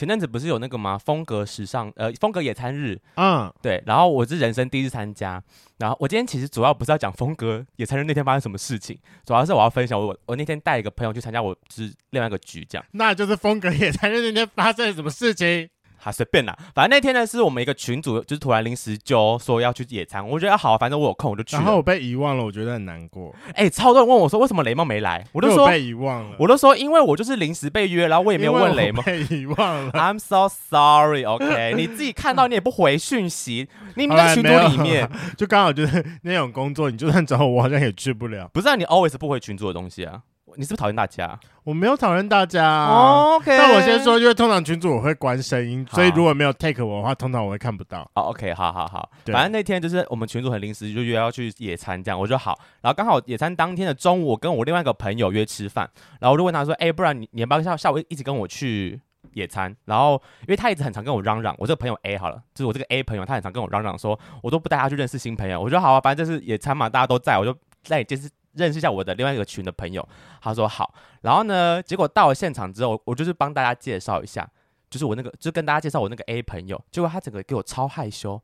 [0.00, 0.96] 前阵子不是有那个吗？
[0.96, 3.82] 风格时尚，呃，风格野餐日，嗯，对。
[3.84, 5.42] 然后我是人生第一次参加。
[5.76, 12.86] 然后我今天其实主要不是要讲风格野餐日那天发生什么事情，主要是我要分享我我那天带一个朋友去参加我是另外一个局，这样。
[12.92, 15.68] 那就是风格野餐日那天发生了什么事情？
[16.02, 21.56] 好，随便啦，反正那天呢是我们一个群主，就是突然临时就说要去野餐，我觉得好，反正我有空我就去。
[21.56, 23.34] 然后我被遗忘了，我觉得很难过。
[23.48, 29.04] 哎、欸，超多人问我说为什么雷梦没来，我都说我被遗忘了，我都说因为我就是临时被约，然后我也没有问雷梦。
[29.04, 38.48] 被遗忘了，I'm so sorry，OK， 你自己看到你也不回讯息，你们在群组里面 就刚好就是那种工作，你就算找我，我好像也去不了。
[38.52, 40.22] 不是啊，你 always 不回群组的东西啊。
[40.56, 41.38] 你是不是讨厌大家？
[41.64, 42.86] 我没有讨厌大家。
[42.86, 48.02] OK，但我先说，因为通常群主我会关声音，所以如果没有 take 我的话，通常我会看不到。
[48.14, 49.10] 哦，OK，好好好。
[49.26, 52.58] 反正那天就是我们群主很临时就约要去野餐，这样我就好。
[52.80, 55.88] 然后刚好野餐当天的中午，我跟我另外一个朋友约吃饭，
[56.20, 59.00] 然后我就问他说：“哎，不然你你要不要下下午一直跟我去
[59.34, 65.60] 野餐？”然后因为他一直很常跟我嚷嚷，我这个朋友 A 好了，就是我这个 A 朋友，他很常跟我嚷嚷说，我都不带他去认识新朋友。
[65.60, 68.28] 我说好啊，反正这是野餐嘛，大家都在，我就在就是。
[68.52, 70.06] 认识一下我的另外一个群的朋友，
[70.40, 74.48] 他说好，然后呢，结果到了现场之后，我就是帮大家介绍一下，
[74.88, 78.42] 就是我那个，就跟大家介绍我那个 A 朋友，结果他整个给我超害羞，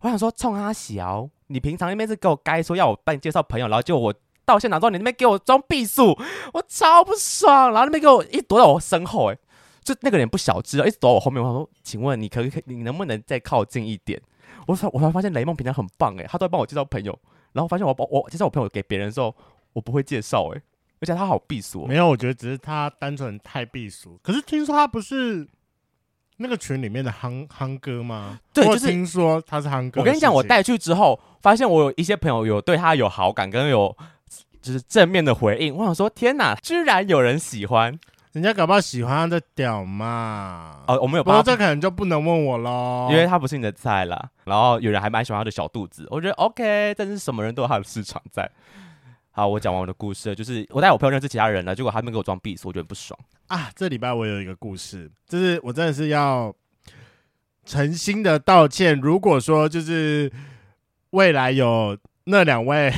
[0.00, 6.16] 我想说冲他小，你平常那边是给我该说要我帮你介绍朋友，然后结果我到现场之后，你那边给我装闭锁，
[6.52, 9.38] 我超不爽，然后那边给我一躲在我身后，哎，
[9.82, 14.20] 就那个人不小只，一直躲我后面，我说，请问你可可以，你能不能再靠近一点？
[14.66, 17.18] 我说，我才发现雷梦平常很棒，哎，他都会帮我介绍朋友。
[17.52, 19.34] 然后发现我把我介绍我朋友给别人的时候，
[19.72, 20.62] 我不会介绍哎，
[21.00, 21.86] 而且他好避俗。
[21.86, 24.18] 没有，我觉得只是他单纯太避俗。
[24.22, 25.46] 可是听说他不是
[26.36, 28.38] 那个群里面的憨憨哥吗？
[28.52, 30.00] 对，就是听说他是憨哥。
[30.00, 33.96] 我跟你讲，我带去之后，发现我有一些朋友有对他有好感，跟有
[34.62, 35.74] 就是正面的回应。
[35.74, 37.98] 我想说，天哪，居然有人喜欢！
[38.32, 40.84] 人家搞不好喜欢他的屌嘛？
[40.86, 44.30] 哦，我们有，不过这可能就不能问我喽，因为他不是你的菜啦。
[44.44, 48.48] 然后有人还蛮喜欢他的小肚子，我觉得 OK，但是什么人都有他的市场在。
[49.32, 53.18] 好，我讲完我的故事，就是我带我朋友认识其他人了，结果他们给我装逼，我觉得不爽
[53.48, 53.68] 啊。
[53.74, 56.54] 这礼拜我有一个故事，就是我真的是要
[57.64, 59.00] 诚心的道歉。
[59.00, 60.32] 如果说就是
[61.10, 61.96] 未来有。
[62.24, 62.92] 那两位，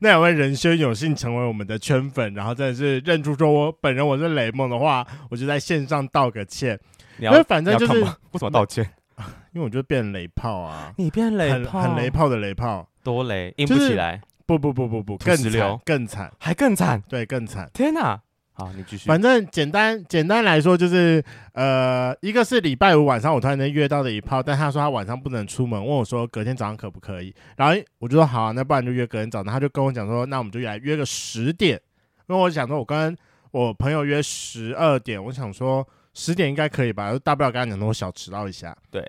[0.00, 6.78] 那两位仁兄有幸成为我们的圈粉，然后真的是认出说我本人我是雷梦的话，我就在线上道个歉。
[7.18, 8.04] 因为反正就是为
[8.38, 8.88] 什么道歉？
[9.52, 10.92] 因为我就变雷炮啊！
[10.96, 14.20] 你变雷炮，很雷炮的雷炮，多雷，硬不起来。
[14.46, 17.70] 不不不不不，更惨，更惨，还更惨，对，更惨。
[17.72, 18.20] 天哪！
[18.54, 19.08] 好，你继续。
[19.08, 21.24] 反正简单简单来说，就是
[21.54, 27.34] 呃，一个是礼拜五晚上我突然间约到的一炮，但他说他晚上不能出门，问我说隔天早上可不可以？
[27.56, 29.50] 然后我就说好啊，那不然就约隔天早上。
[29.50, 31.80] 他就跟我讲说，那我们就来约个十点，
[32.28, 33.16] 因为我想说我跟
[33.52, 38.76] 我朋友约十二点，我想说十点应该可以吧，大不了跟他讲说我小迟到一下。
[38.90, 39.02] 对，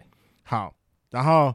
[0.44, 0.74] 好，
[1.12, 1.54] 然后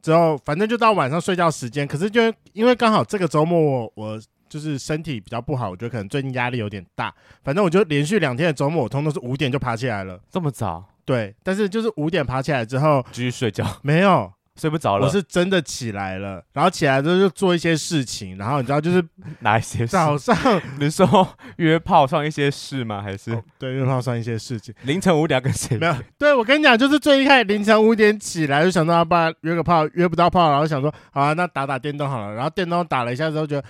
[0.00, 2.22] 之后反正就到晚上睡觉时间，可是就
[2.52, 4.20] 因为刚好这个周末我我。
[4.50, 7.14] 就是身体比较不好，我觉得可能最近压力有点大。
[7.44, 10.20] 反正我就连续两天的周末，我通通是五点就爬起来了。
[10.28, 10.84] 这么早？
[11.04, 15.06] 对，但是就是五点爬起来之后继续睡觉，没有睡不着了。
[15.06, 19.02] 我是真的起来了，然后起来之后就做一些事情，然后你知道就是
[19.40, 19.86] 哪一些事？
[19.86, 20.36] 早上
[20.78, 23.00] 你说约炮算一些事吗？
[23.02, 24.74] 还是、哦、对约炮算一些事情？
[24.82, 25.76] 凌晨五点跟谁？
[25.78, 25.94] 没有。
[26.18, 32.34] 对，我跟你讲，就是最一开始凌晨五点起来就想到要不然约个炮，约不到炮，然后想说好啊，那打打电动好了。
[32.34, 33.64] 然后电动打了一下之后觉得。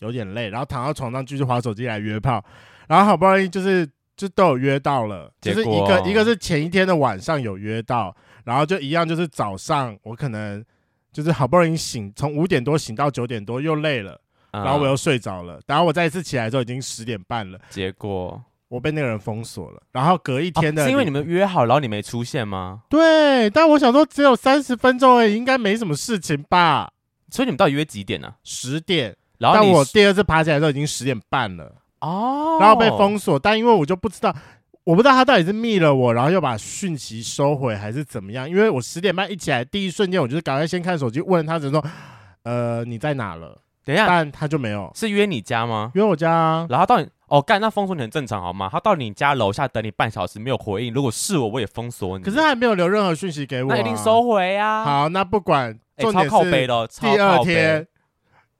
[0.00, 2.44] 有点累，然后躺到床上继续滑手机来约炮，
[2.86, 8.14] 然后好不容易就是就都有约到了，就是一个一个是前一天的晚上有约到，
[8.44, 10.64] 然后就一样就是早上我可能
[11.12, 14.20] 就是好不容易醒，从五点多醒到九点多又累了，
[14.52, 22.82] 然后我又睡着了，然后我再一次起来的时候已经十点半了，结果我被那个人封锁了，然后隔一天的、哦、是因为你们约好，然后你没出现吗？
[22.88, 26.92] 对，但我想说只有三十分钟而已，应该没什么事情吧？
[27.30, 28.36] 所以你们到底约几点呢、啊？
[28.42, 29.16] 十点。
[29.38, 34.34] 然后但我第二次爬起来的时候已经十点半了哦，然后被封锁，但因为我就不知道，
[34.84, 38.48] 我不知道他到底是密了我，然后又把讯息收回还是怎么样？
[38.48, 41.84] 因为我十点半一起来，第一瞬间我就是赶快先看手机，问他，只说，
[42.44, 43.60] 呃，你在哪了？
[43.84, 45.90] 等一下，但他就没有，是约你家吗？
[45.94, 46.66] 约我家啊。
[46.68, 48.68] 然后到你哦，干，那封锁你很正常好吗？
[48.70, 52.24] 他到你家楼下等你半小时没有回应，如果是我，我也封锁你。
[52.24, 54.84] 可是他还没有留任何讯息给我、啊，那一定收回啊。
[54.84, 57.86] 好，那不管，重点是超靠北的，第二天。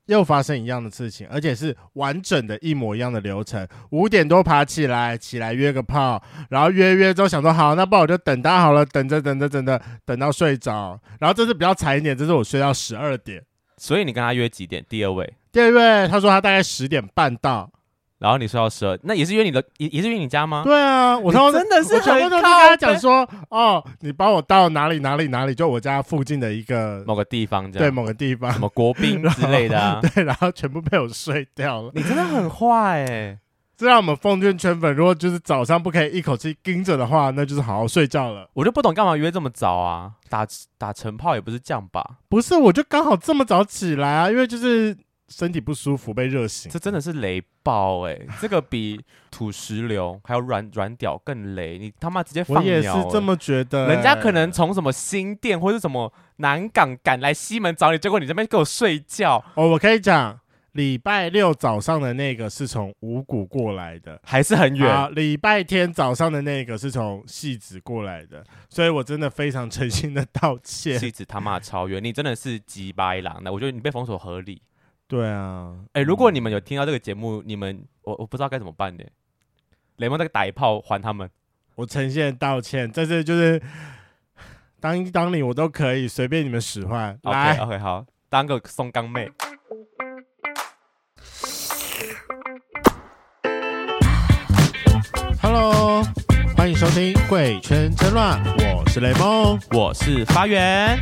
[0.08, 3.66] 又发生一样的事情，而且是完整的一模一样的流程。
[3.90, 10.98] 五点多爬起来，起来约个炮，然后约约之后想说好，那不然我就等他好了，等着等着等着，等到睡着。
[11.20, 13.42] 然后这次比较惨一点，这是我睡到十二点。
[13.76, 14.84] 所以你跟他约几点？
[14.88, 17.70] 第二位，第二位他说他大概十点半到，
[18.18, 20.62] 然后你睡到十二，那也是约你的，也也是约你家吗？
[20.64, 31.92] 对啊，我他真的是很我跟他讲说，哦，你帮我到哪里哪里哪里，就我家附近的一个某个地方，这样对某个地方，什么国宾 之类的啊， 对，然后全部被我睡掉了。
[31.94, 33.38] 你真的很坏哎、欸！
[33.76, 38.50] 这让我们奉劝圈粉，如果就是早上不可以一口气盯着的话，那就是好好睡觉了。
[38.54, 40.10] 我就不懂干嘛约这么早啊？
[40.28, 40.44] 打
[40.76, 42.04] 打晨炮也不是这样吧？
[42.28, 44.96] 不是，我就刚好这么早起来啊，因为就是。
[45.28, 48.26] 身体不舒服被热醒，这真的是雷爆哎、欸！
[48.40, 48.98] 这个比
[49.30, 52.90] 土石流还有软软屌更雷，你他妈直接放鸟、欸！
[52.90, 53.92] 我也是这么觉得、欸。
[53.92, 59.44] 人家可能从什么新店或是什么南港赶来西门找你，结果你这边给我睡觉。
[59.54, 60.40] 哦，我可以讲，
[60.72, 65.14] 礼拜六早上的那个是从五股过来的，还是很远。
[65.14, 70.98] 礼拜天早上的那个是从戏子过来的，所以我真的非常诚心的道歉。
[70.98, 74.62] 戏子他妈超远，你真的是鸡巴狼的，我觉得你被封锁合理。
[75.08, 79.02] 对啊，哎、欸，如果你们有听到这个节目，你们我我不知道该怎么办呢？
[79.96, 81.30] 雷蒙那个打一炮还他们，
[81.76, 83.60] 我诚心道歉，这是就是
[84.78, 87.18] 当一当你我都可以随便你们使唤。
[87.22, 89.32] 来 OK OK 好，当个松冈妹。
[95.40, 96.02] Hello，
[96.54, 98.44] 欢迎收听《贵圈真乱》，
[98.76, 100.98] 我是雷蒙，我是发源。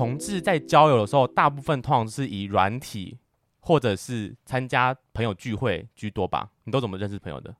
[0.00, 3.18] 同志在交友的时候，大部分通常是以软体
[3.60, 6.48] 或者是参加朋友聚会居多吧？
[6.64, 7.54] 你都怎么认识朋友的？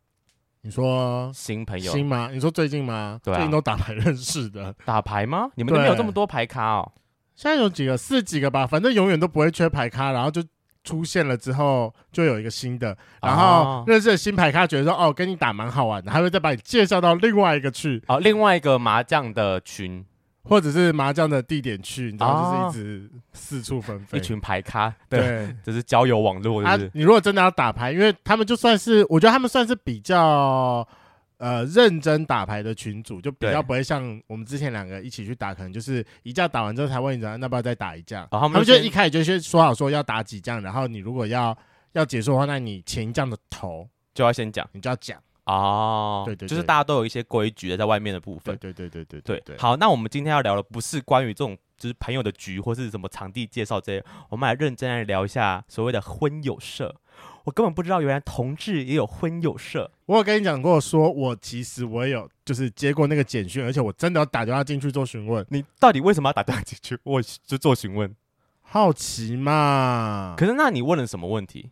[0.63, 2.31] 你说新朋友新吗？
[2.33, 3.21] 你说最近吗？
[3.23, 4.75] 对啊，最近都打牌认识的。
[4.87, 5.51] 打牌吗？
[5.55, 6.93] 你们都没有这么多牌咖哦。
[7.35, 10.13] 现在有几个，四几个吧，反正永远都不会缺牌咖。
[10.13, 10.43] 然后就
[10.83, 20.05] 出现了之后，就有一个新的，然后认识的新牌咖，觉得说哦，跟你打蛮好玩的，还会再把你介绍到另外一个去哦，另外一个麻将的群。
[20.43, 26.65] 或者是麻将的地点去，你知道，就是一直四处纷飞，一群牌咖，对，就是交友网络。
[26.65, 30.87] 啊，你如果真的要打牌，因为他们就算是，我觉得他们算是比较
[31.37, 38.27] 呃认真打牌的群主，就比较不会像我们之前两个一起去打，可能就是一架打完之后才问你，那不要再打一架。
[38.31, 41.57] 他们就一开始就先说好说要打几将，然后你如果要
[41.93, 45.19] 要结束的话，那你前一将的头就要先讲，你就要讲。
[45.51, 48.57] 哦，对，对对，就是大家都有一些规矩的在外面的部分。
[48.57, 49.57] 对对对对对对，对。
[49.59, 56.95] 好，那我们今天要聊的不是关于这种就是朋友的局或是什么场地介绍这些，我们来认真来聊一下所谓的婚友社。
[57.45, 59.91] 我根本不知道原来同志也有婚友社。
[60.07, 65.45] 我有跟你讲过，说我其实我也有就是接过那个简讯，而且我真的要打电话进去做询问。
[65.49, 66.99] 你到底为什么要打电话进去？
[67.03, 68.15] 我就做询问，
[68.61, 70.35] 好奇嘛。
[70.37, 71.71] 可是那你问了什么问题？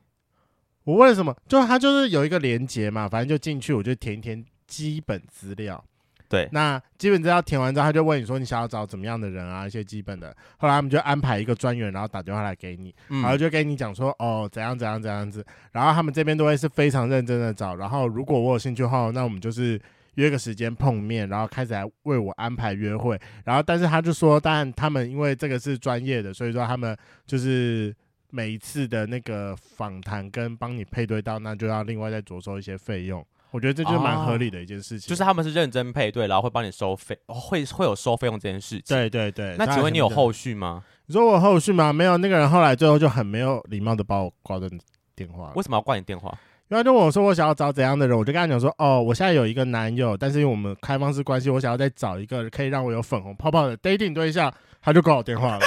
[0.89, 1.37] 我问了什么？
[1.47, 5.85] 就他就是有一个连接嘛，反正就进去，我就填一填基本资料。
[6.31, 10.35] 对，那基本资料填完之后，他就问你说你想要找怎么样的人啊，一些基本的。
[10.57, 15.45] 后来他们就安排一个专员，然后打电话来给你，嗯、然后就跟你讲说哦怎样怎样怎样子。
[15.73, 17.77] 然后他们这边都会是非常认真的找。
[17.77, 19.79] 然后如果我有兴趣的话，那我们就是
[20.15, 23.21] 约个时间碰面，然后开始来为我安排约会。
[23.45, 26.97] 然后但是他就说，但他们因为这个是专业的，所以说他们
[27.27, 27.95] 就是。
[28.31, 33.25] 每一次的那个访谈跟帮你配对到，那就要另外再着收一些费用。
[33.51, 35.07] 我觉得这就是蛮合理的一件事情。
[35.07, 38.83] 哦，就是他们是认真配对，然后会帮你收费，会会有收费用这件事情。
[38.87, 39.57] 对对对。
[39.57, 40.85] 那请问你有后续吗？
[41.07, 41.91] 你说我有后续吗？
[41.91, 42.19] 没有。
[42.19, 44.71] 那个人后来最后就很没有礼貌的把我挂断
[45.17, 45.53] 电话。
[45.55, 46.29] 为什么要挂你电话？
[46.69, 55.61] 因为他就问我说我想要找怎样的人，我就跟他讲说哦，我现在有一个男友，但是因为我们开放式关系，我想要再找一个可以让我有粉红泡泡的 dating 对象，他就挂我电话了。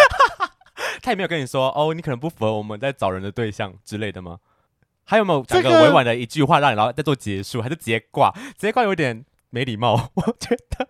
[1.02, 4.38] 他也没有跟你说哦，你可能不符合我们在找人的对象之类的吗？
[5.04, 8.32] 还有没有讲个委婉的一句话让你然后再做结束，还是直接挂？
[8.32, 10.88] 直接挂有点没礼貌， 我觉得，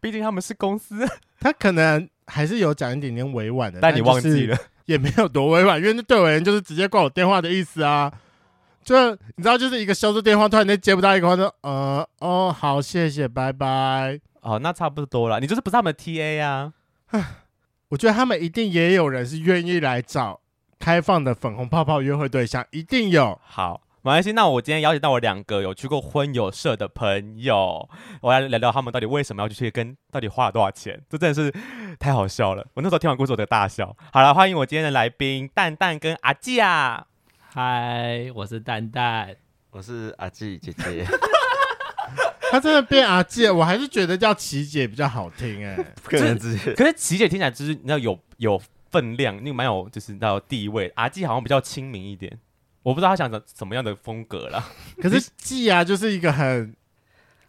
[0.00, 1.06] 毕竟他们是公司，
[1.40, 8.10] 他可能还是有讲一点点委婉的，但你忘记了，也没有多委婉，因为那对我而言就是直接挂我电话的意思啊。
[8.82, 14.18] 就你知道，就是一个销售电话，突然间接不到一个话，说呃哦好，谢谢，拜拜。
[14.40, 16.72] 哦，那差不多了，你就是不是他们的 TA 呀？
[17.90, 20.40] 我觉得他们一定也有人是愿意来找
[20.78, 23.36] 开放的粉红泡泡约会对象，一定有。
[23.44, 24.30] 好，没关系。
[24.30, 27.88] 那我今天邀请到我两个有去过婚友社的朋友，
[28.20, 31.02] 我来聊聊他们到底为什么要去，跟到底花了多少钱。
[31.08, 31.52] 这真的是
[31.98, 32.64] 太好笑了。
[32.74, 33.96] 我那时候听完故事，我的大笑。
[34.12, 37.08] 好了，欢迎我今天的来宾蛋蛋跟阿季啊。
[37.52, 39.34] 嗨，我是蛋蛋，
[39.72, 41.04] 我是阿季姐姐。
[42.52, 45.86] 他真的变阿姐，我还是觉得叫琪姐比较好听哎、欸。
[46.02, 50.92] 可是可是琪姐听起来就是你知道有有分量，那个蛮有就是你知道地位。
[50.96, 52.36] 阿季好像比较亲民一点，
[52.82, 54.64] 我不知道他想怎什么样的风格啦。
[55.00, 56.74] 可是季啊，就是一个很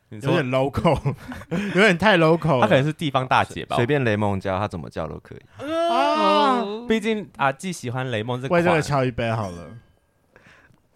[0.09, 1.15] 有点 local，
[1.49, 2.61] 有点太 local 了。
[2.61, 3.75] 他可能是地方大姐吧？
[3.77, 5.65] 随便雷梦叫他怎么叫都可以。
[5.65, 9.77] 啊，毕竟阿季喜欢雷梦这为这个款，敲一杯好了。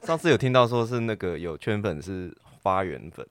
[0.04, 2.32] 上次有听到说是那个有圈粉是
[2.62, 3.26] 花园粉，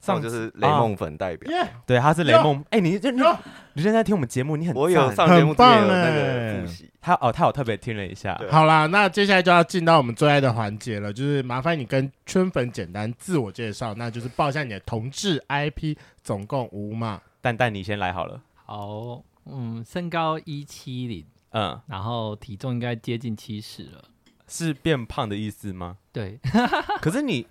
[0.00, 1.50] 上上就是雷梦粉代表。
[1.50, 2.64] 耶，对，他是雷梦。
[2.70, 3.38] 哎，你这你哟
[3.74, 8.40] 你现在听我们节目，你很我有上节目有那个复习，他哦，他有特别听了一下。
[8.50, 17.20] 好啦，那接下来就要进到我们最爱的环节了，就是麻烦你跟圈粉简单自我介绍，那就是报一下你的同志 IP，总共五码。
[17.40, 18.42] 蛋蛋，你先来好了。
[18.64, 24.02] 好，嗯，身高一七零，嗯，然后体重应该接近七十了。
[24.48, 25.98] 是变胖的意思吗？
[26.12, 26.40] 对，
[27.00, 27.46] 可是你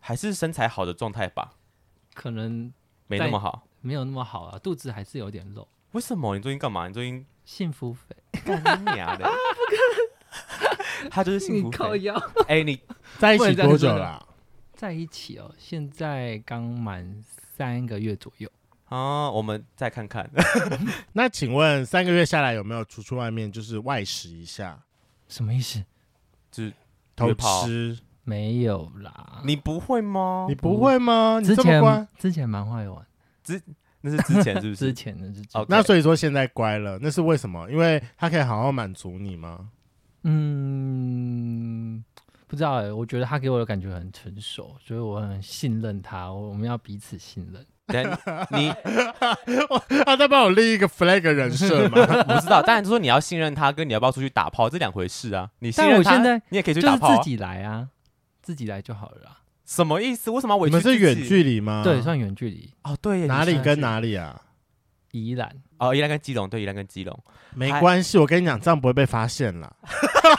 [0.00, 1.52] 还是身材好的状态吧？
[2.18, 2.72] 可能
[3.06, 3.62] 没那么好。
[3.80, 5.66] 没有那么好啊，肚子还是有点肉。
[5.92, 6.34] 为什么？
[6.34, 6.88] 你最近干嘛？
[6.88, 8.04] 你最近幸福肥，
[8.44, 9.30] 干你娘的？
[11.08, 12.00] 他就是幸福肥。
[12.00, 12.14] 腰。
[12.48, 12.80] 哎，你
[13.18, 14.26] 在一起多久了、
[14.74, 17.22] 在一起哦，现在刚满
[17.56, 18.50] 三个月左右。
[18.86, 20.28] 啊，我们再看看。
[21.14, 24.82] 那请问三个月下来有没有出去外面就是外食一下，
[25.28, 25.84] 什么意思？
[26.50, 26.72] 就是
[27.14, 27.32] 偷
[27.64, 27.96] 吃？
[28.28, 29.40] 没有啦。
[29.44, 30.54] 你不会吗你？
[30.54, 31.38] 不会吗？
[31.40, 32.08] 你之这么乖前。
[32.18, 33.02] 之前蛮会玩，
[33.42, 33.60] 之
[34.02, 34.92] 那是之前是不是 之是？
[34.92, 37.70] 前的是之哦那所以说现在乖了，那是为什么？
[37.70, 39.70] 因为他可以好好满足你吗？
[40.24, 42.04] 嗯，
[42.46, 47.64] 不知道哎，我觉得他给我的感觉很成熟，所以我很信任他，我我们要彼此信任。
[47.86, 48.04] 等
[48.50, 48.70] 你
[50.04, 52.04] 他在帮我立一个 flag 人设吗？
[52.28, 55.48] 不知道，当然就说你要信任他，跟你要不要出去打炮这两回事啊。
[55.60, 57.16] 你信但任他，我现在你也可以去是打炮啊。
[57.16, 57.88] 自己来啊，
[58.48, 59.36] 自己来就好了啦。
[59.66, 60.30] 什么意思？
[60.30, 61.04] 为什么要委你屈自己？
[61.04, 61.82] 们是远距离吗？
[61.84, 64.40] 对，算远距离，哦，对耶，哪里跟哪里啊？
[65.12, 65.50] 宜兰。
[65.76, 67.14] 哦，宜兰跟基隆，对，宜兰跟基隆。
[67.54, 69.70] 没关系，我跟你讲，这样不会被发现啦。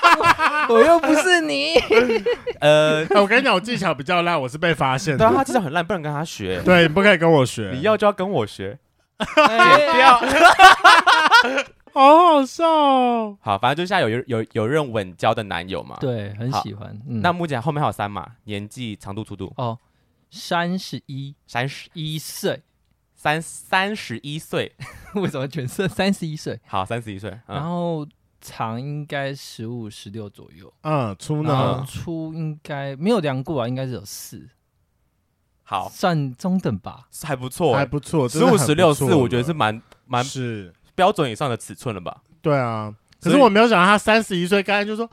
[0.70, 1.76] 我又不是你，
[2.60, 5.38] 呃， 哎我跟你讲，我技巧比较烂，我是被发现对啊，的。
[5.38, 6.60] 他技巧很烂，不能跟他学。
[6.64, 7.70] 对，你不可以跟我学。
[7.76, 8.80] 你要就要跟我学，
[9.36, 10.20] 剪掉。
[11.94, 13.38] 好好笑哦。
[13.42, 15.98] 好，反正就现在有有有任稳交的男友嘛。。
[16.00, 16.90] 对，很喜欢。
[17.08, 19.78] 嗯，那目前后面还有三嘛，年纪、长度、粗度，哦，
[20.30, 22.62] 三十一三十一岁，
[23.16, 24.76] 三三十一岁，
[25.16, 26.60] 为什么全是三十一岁？
[26.66, 27.30] 好，三十一岁。
[27.48, 28.08] 然嗯，后
[28.42, 31.86] 长应该十五、十六左右，嗯，粗呢？
[31.86, 34.48] 粗应该没有量过啊，应该是有四，
[35.64, 37.08] 好，算中等吧。
[37.24, 37.80] 还不错欸。
[37.80, 42.18] 还不错，十五、十六、四，我觉得是蛮蛮是，标准以上的尺寸了吧？
[42.42, 42.94] 对啊。
[43.22, 45.10] 可是我没有想到他三十一岁，刚才就说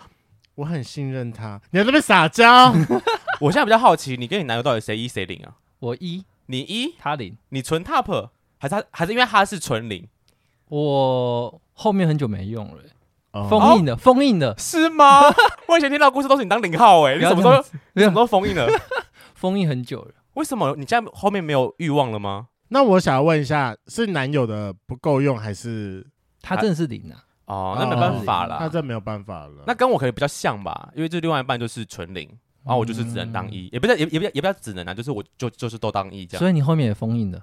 [0.56, 2.72] 我很信任他，你在那边撒娇。
[3.40, 5.54] 我现在比较好奇，你跟你男友到底谁一谁零啊？
[5.78, 10.08] 我一，你一，他零，你纯 top，还是他还是因为他是纯零？
[10.68, 12.82] 我后面很久没用了，
[13.30, 15.22] 哦封印的，封印的，是吗？
[15.68, 18.66] 我以前听到故事都是你当零号哎、你不要什么时候这样子你什么时候封印了？
[19.34, 20.12] 封印很久了。
[20.34, 22.48] 为什么你现在后面没有欲望了吗？
[22.68, 26.06] 那我想要问一下，是男友的不够用，还是
[26.42, 28.58] 他真的是零啊，哦，那没办法了。
[28.60, 29.64] 那这没有办法了？
[29.66, 32.28] 那跟我可能比较像吧，因为这另外一半就是纯零，
[32.64, 37.40] 然后我就是只能当一，也不是也也不也不要只能啊，就是我就就是都当一这样，所以你后面也封印了。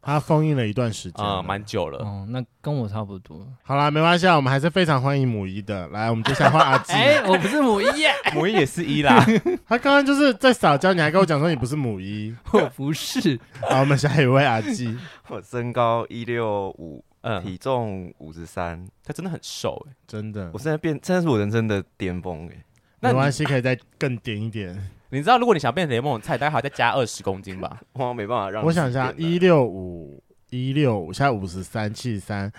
[0.00, 1.98] 他封印了一段时间啊，了，蛮久了。
[1.98, 3.46] 哦，那跟我差不多。
[3.62, 5.88] 好啦，没关系啊，我们还是非常欢迎母一的。
[5.88, 6.92] 来，我们接下来换阿基。
[6.94, 9.24] 哎，我不是母一耶， 母一也是一啦，
[9.66, 12.34] 他刚刚就是在撒娇，你还跟我讲说你不是母一。
[12.52, 13.38] 我不是。
[13.62, 14.96] 好，我们下一位阿基。
[15.28, 19.92] 我身高一六五，嗯，体重五十三，他真的很瘦哎。
[20.06, 22.64] 真的我，现在变，真的是我人生的巅峰哎。
[23.00, 24.90] 那你没关系，可以再更点一点。
[25.10, 27.80] 你知道，如果你想变雷梦菜，大概还要再加二十公斤吧？
[27.94, 28.64] 我没办法让。
[28.64, 32.52] 我想一下，一六五，一六五，现在五十三，七十三，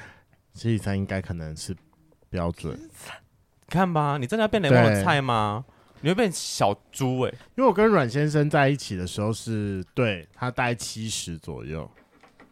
[0.54, 1.76] 七十三应该可能是
[2.30, 2.80] 标准。
[3.68, 5.66] 看吧，你真的要变雷梦的菜吗？
[6.02, 7.32] 你会变小猪哎。
[7.56, 11.90] 因为我跟阮先生在一起的时候是对他大概七十左右，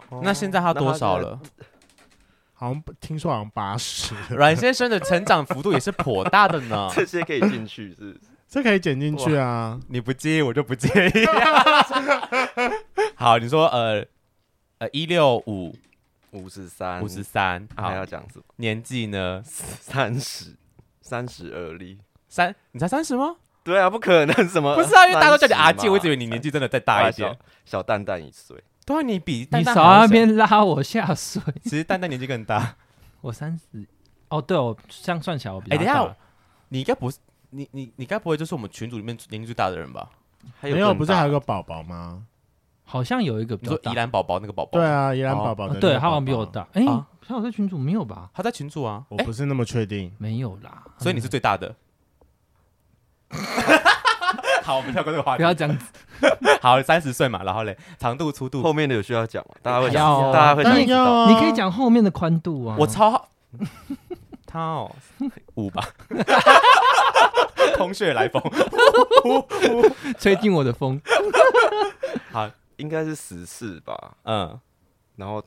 [0.09, 1.19] 哦那现在他多少？
[1.19, 1.39] 了？
[2.57, 6.89] 好像听说好像八十， 阮先生的成长幅度也是颇大的呢。
[6.95, 8.19] 这些可以进去是不是？
[8.47, 9.79] 这可以剪进去啊。
[9.89, 11.25] 你不介意，我就不介意。
[13.15, 14.05] 好，你说呃
[14.77, 15.75] 呃一六五
[16.31, 18.43] 五十三，五十三，还要好，讲什么？
[18.57, 19.41] 年纪呢？
[19.45, 20.55] 三十，
[21.01, 21.97] 三十而立。
[22.27, 23.35] 三，你才三十吗？
[23.63, 24.75] 对啊，不可能什么？
[24.75, 27.37] 不是啊，因为大家都叫你阿姐，我以为你年纪真的再大一点小。
[27.65, 28.63] 小蛋蛋一岁。
[28.85, 31.41] 对啊，你比蛋你少在那边拉我下水。
[31.63, 32.75] 其实蛋蛋年纪更大。
[33.21, 33.85] 我三十，
[34.29, 35.93] 哦，对哦这样算起来我比哎，较大。
[35.93, 36.17] 等一下，
[36.69, 37.17] 你应该不是
[37.55, 40.09] 你你你该不会就是我们群组里面年龄最大的人吧？
[40.59, 42.23] 还没有，不是还有个宝宝吗？
[42.83, 43.91] 好像有一个比你较大。
[43.91, 44.77] 说宜兰宝宝那个宝宝？
[44.77, 46.67] 对，啊，宜兰宝宝的那个宝宝、哦对，他好像比我大。
[46.73, 48.29] 哎，啊像我在群主没有吧？
[48.33, 49.03] 他在群组啊。
[49.09, 50.11] 哎，我不是那么确定。
[50.19, 50.83] 没有啦。
[50.99, 51.73] 所以你是最大的。
[54.61, 55.37] 好，我们跳过这个话题。
[55.37, 55.85] 不要这样子。
[56.61, 59.55] 好，三十岁嘛，然后嘞，长度、粗度，后面的有需要讲吗？
[59.63, 60.95] 大家会要想，大家会想知道。
[60.95, 62.75] 当然要啊你可以讲后面的宽度啊。
[62.77, 63.29] 我超好，
[64.55, 64.95] 他哦，
[65.55, 65.85] 五吧，
[67.75, 68.41] 空穴来风，
[70.17, 71.01] 吹进我的风。
[72.31, 74.15] 好，应该是十四吧。
[74.23, 74.57] 嗯，
[75.17, 75.43] 然后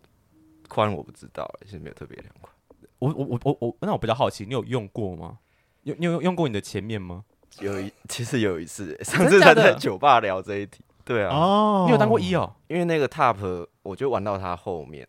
[0.69, 2.53] 宽我不知道，其实没有特别量宽。
[2.99, 5.39] 我我我我我，那我比较好奇，你有用过吗？
[5.85, 7.25] 有你有用过你的前面吗？
[7.61, 10.85] 有一其实有一次，上次他在酒吧聊这一题。
[11.03, 15.09] 对啊，哦，你有当过一哦，因为那个 top 我就玩到他后面，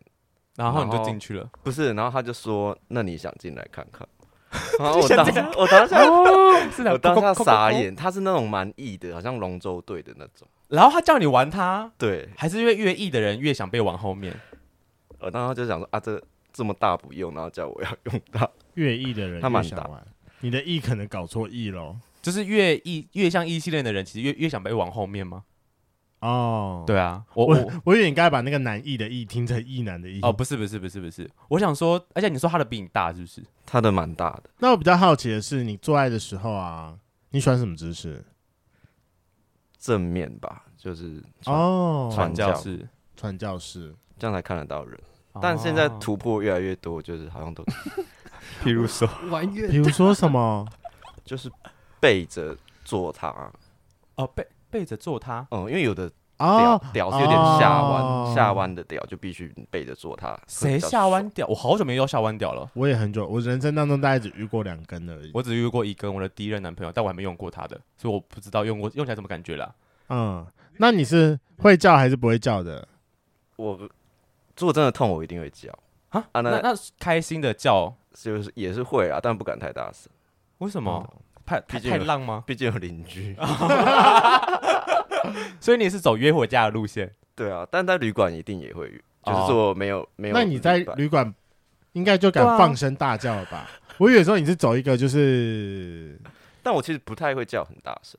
[0.64, 1.48] 然后你就进去了。
[1.62, 4.06] 不是，然后他就说：“那你想进来看看？”
[4.78, 5.24] 然后我当
[5.56, 6.10] 我当下
[6.92, 10.46] 我当下傻眼，他是那种蛮异的，好像龙舟队的那种。
[10.68, 14.34] 然后他叫你玩他，对，还是因为越异的人越想被玩后面？
[15.20, 16.20] 我当时就想说啊，这
[16.52, 18.48] 这么大不用，然后叫我要用它。
[18.74, 20.04] 越异的人他蛮想玩，
[20.40, 21.96] 你的异可能搞错异喽。
[22.20, 25.44] 就是越异越像异性恋的人，其实越越想被往后面吗？
[26.20, 30.20] 哦，对啊，我我我我以为你该把那个男艺的艺听成艺男的艺。
[30.22, 33.42] 哦，不是不是不是不是，我想说，而且你说他的比你大是不是？
[33.64, 34.44] 他的蛮大的。
[34.58, 36.98] 那我比较好奇的是，你做爱的时候啊，
[37.30, 38.24] 你喜欢什么姿势？
[39.78, 42.86] 正面吧，就是哦，传教士，
[43.16, 45.00] 传教士，这样才看得到人。
[45.40, 47.64] 但现在突破越来越多，就是好像都，
[48.62, 49.08] 譬如说，
[49.70, 50.66] 比如说什么，
[51.24, 51.50] 就是
[51.98, 53.50] 背着做他。
[54.16, 55.46] 哦，背背着做它。
[55.50, 60.38] 嗯，因为有的哦屌屌是有点下弯，下弯的屌就必须背着做它。
[60.46, 61.46] 谁下弯屌？
[61.46, 62.70] 我好久没有下弯屌了。
[62.74, 65.30] 我也很久，我人生当中大概只遇过两根而已。
[65.34, 69.74] 我只遇过一根，我的第一任男朋友，但我还没用过他的，所以我不知道用过用起来什么感觉啦。
[70.08, 70.46] 嗯，
[70.78, 72.88] 那你是会叫还是不会叫的？
[73.56, 73.76] 我
[74.56, 75.70] 如果真的痛，我一定会叫
[76.08, 76.24] 啊。
[76.32, 80.10] 那那开心的叫就是也是会啊，但不敢太大声。
[80.58, 81.06] 为什么？
[81.50, 82.44] 太太太浪吗？
[82.46, 83.34] 毕竟有邻居。
[85.58, 87.10] 所以你是走约回家的路线？
[87.34, 88.88] 对啊，但在旅馆一定也会，
[89.24, 90.34] 就是说没有没有。
[90.34, 91.32] 那你在旅馆
[91.92, 93.68] 应该就敢放声大叫了吧？
[93.98, 96.18] 我以为说你是走一个就是，
[96.62, 98.18] 但我其实不太会叫很大声。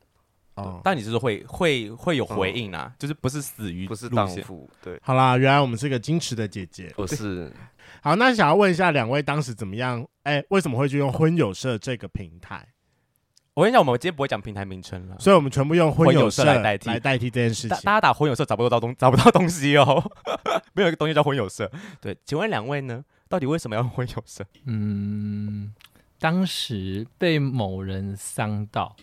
[0.56, 4.70] 哦，但你是会会会有回应啊，就是不是死于，不是荡妇。
[4.82, 6.92] 对，好啦，原来我们是个矜持的姐姐。
[6.96, 7.52] 不是。
[8.02, 10.06] 好，那想要问一下两位当时怎么样？
[10.24, 12.68] 哎，为什么会去用婚友社这个平台？
[13.54, 17.78] 我跟你讲，我们今天不会讲平台名称了，所以我们全部用婚友社来代替来代替这件事情。
[17.84, 20.02] 大家打婚友社找不到东找不到东西哦，
[20.72, 21.70] 没有一个东西叫婚友社。
[22.00, 24.46] 对，请问两位呢，到底为什么要用婚友社？
[24.66, 25.74] 嗯，
[26.18, 28.96] 当时被某人伤到，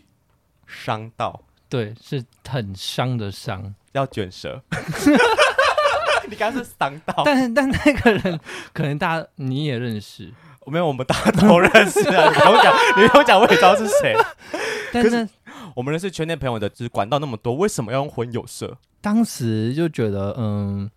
[0.66, 4.62] 伤到，对，是很伤的伤，要卷舌。
[6.30, 8.40] 你刚刚是伤到， 但但那个人
[8.72, 10.32] 可能大家你也认识。
[10.70, 12.28] 没有，我们大家都认识啊！
[12.28, 14.14] 你跟我讲，你跟我讲，我也知道是谁。
[14.92, 15.28] 但是
[15.74, 18.76] 我们认识圈内朋友的，就是管道那么多，为什么要用婚友社？
[19.00, 20.90] 当时就觉得，嗯，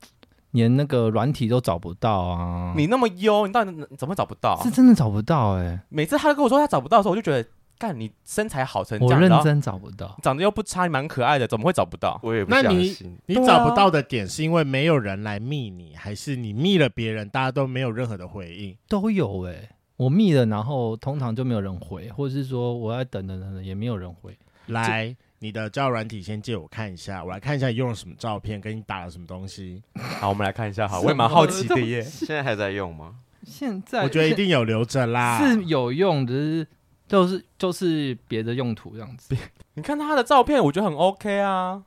[0.51, 2.73] 连那个软体都找不到啊！
[2.75, 4.59] 你那么优，你到底怎么找不到？
[4.63, 5.79] 是真的找不到哎！
[5.89, 7.47] 每次他跟我说他找不到的时候，我就觉得，
[7.81, 12.19] 干你身材好成这样，我认真找不到，长得又不差，蛮可爱的，怎么会找不到？
[12.21, 13.17] 我也不相信。
[13.25, 18.77] 你你找不到的点是因为没有人来密你，还是你密了别人，大家都没有任何的回应？
[18.87, 19.67] 都有哎。
[19.97, 24.37] 我密了，然后通常就没有人回，或者是说我要等等等等，也没有人回。
[24.67, 29.81] 来，你的交友软体先借我看一下，我来看一下你用了什么照片，跟你打了什么东西。
[30.19, 32.03] 好，我们来看一下，好，我也蛮好奇的耶。
[32.03, 33.15] 现在还在用吗？
[33.43, 36.67] 现在我觉得一定有留着啦，是有用，只是
[37.11, 39.35] 都是就是别的用途这样子。
[39.73, 41.83] 你看他的照片，我觉得很 OK 啊，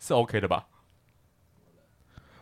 [0.00, 0.66] 是 OK 的吧？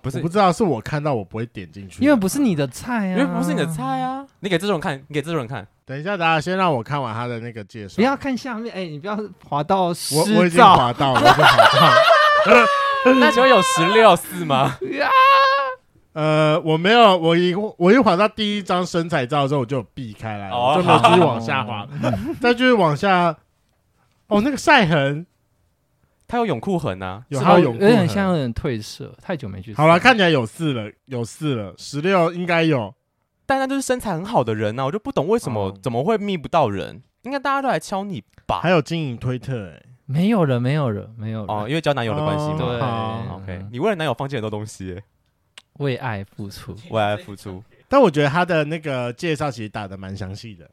[0.01, 4.27] 不是，我不知道是我看到我不会点进去，因为不是你的菜啊，因为不是你的菜啊。
[4.41, 5.69] 你给这种人看，你给这种人看。
[5.85, 7.97] 等一下，大家先让我看完他的那个介绍。
[7.97, 9.95] 不要看下面，哎、欸，你不要滑到我
[10.37, 12.67] 我已经滑到了，我已经滑到了。
[13.21, 14.79] 那请问有十六四吗？
[16.17, 21.87] 呃，我没有，我一我一滑到第一张身材照之后，我就避开来了，哦、就没有继续往下滑。
[22.41, 23.37] 再继续往下，
[24.29, 25.27] 哦，那个晒痕。
[26.27, 29.75] 他有泳裤痕啊，有他有泳裤痕，有点像有点褪色，太久没去。
[29.75, 32.95] 好了，看起来有四了，有四了，十六应该有，
[33.45, 38.61] 但那就是身材很好的人呢、啊，我就不懂为什么、哦、怎么会觅不到人，应该大家都来敲你吧？
[38.63, 42.57] 还有经营推特、欸，哎，没有人，没有人，没有人哦，因为交男友的关系嘛。
[42.57, 45.03] 对、哦、，OK，你为了男友放弃很多东西、欸，
[45.79, 47.63] 为爱付出， 为爱付出。
[47.89, 50.71] 但我觉得他的那个介绍其实打的蛮详细的，啊、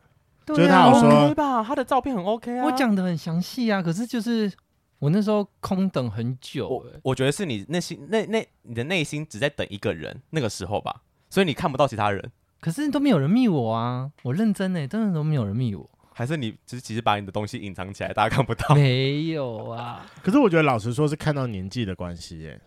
[0.48, 4.52] 就是他有说 OK 吧，他的照片很 OK 啊，我讲的很详细啊，可是就是。
[5.00, 12.32] 我那时候空等很久、欸，我我觉得是你内心那那你的内心只在等一个人那个时候吧，所以你看不到其他人。
[12.62, 15.90] 可是都没有人密我啊，我认真哎、欸，真的都没有人密我。
[16.14, 18.74] 还是你只是其实把你的东西隐藏起来，大家看不到？
[18.76, 20.06] 没有啊。
[20.24, 22.62] 可是我觉得老实说，是看到年纪的关系耶。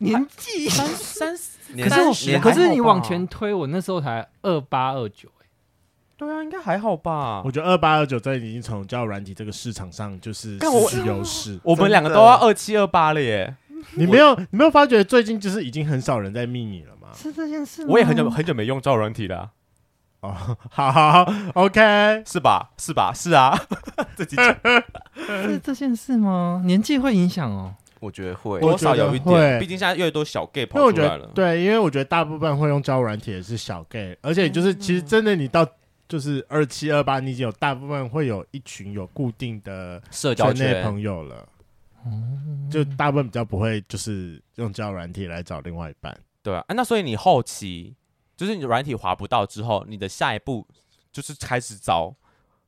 [0.00, 1.56] 年纪三三十，
[1.88, 5.28] 可是我可是你往前推，我那时候才二八二九。
[6.16, 7.40] 对啊，应该还好吧？
[7.44, 11.58] 我觉得二八二九在已经从交友软体这个市场上就是失去优势。
[11.62, 13.56] 我们两个都要二七二八了耶！
[13.94, 17.08] 你没有你没有发觉最近就是已经很少人在密你了吗？
[17.14, 19.52] 是这件事，我也很久很久没用交友软体了。
[20.20, 20.36] 哦，
[20.70, 22.70] 好好好，OK，是吧？
[22.76, 23.12] 是吧？
[23.14, 23.58] 是啊，
[24.14, 24.54] 自己讲
[25.16, 26.60] 是这件事吗？
[26.66, 27.74] 年纪会影响哦？
[28.00, 29.60] 我觉得会，多少有一点。
[29.60, 31.30] 毕竟现在越多小 gay 跑出来了。
[31.34, 35.64] 对，因为我觉得大部分会用交友软体的是小 gay，而且就是其实真的你到。
[36.10, 41.48] 就是二七二八，你已经有大部分会有一群有固定的社交圈朋友了，
[42.68, 46.12] 就大部分比较不会就是用交友软体来找另外一半。
[46.42, 47.94] 对啊，那所以你后期
[48.36, 50.66] 就是你软体划不到之后，你的下一步
[51.12, 52.12] 就是开始找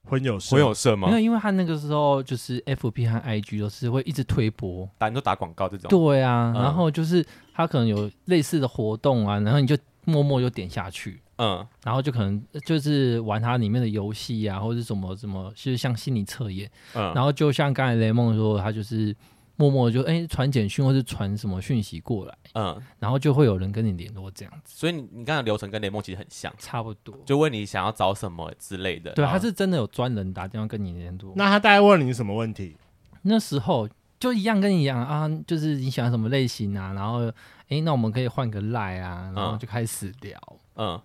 [0.09, 1.09] 婚友婚友社吗？
[1.09, 1.15] 没？
[1.15, 5.89] 有因为他那个时候就是 FB 和 IG 都是会一直推播，打你都打广告这种。
[5.89, 11.21] 对啊，然后就是他可能有类似的活动啊，然后你就默默就点下去。
[11.37, 16.71] 嗯，然后就可能就是玩它里面的游戏啊，或者什么什么，就是像心理测验。
[16.95, 19.17] 嗯，然后就像刚才雷梦说，他就是
[19.57, 24.75] 默默就哎传简讯或是传什么讯息过来，嗯，然后就会有人跟你联络这样子。
[24.77, 29.13] 所以你你刚才流程跟雷梦其实很像，差不多，就问你想要找什么之类的。
[29.13, 31.33] 对，他是真的有专人打电话跟你联络。
[31.37, 32.77] 那他大概问你什么问题？
[33.23, 33.89] 那时候
[34.19, 37.33] 就一样跟你一样啊，就是你喜欢什么类型啊，然后
[37.69, 40.39] 哎，那我们可以换个赖啊，然后就开始聊，
[40.77, 41.01] 嗯。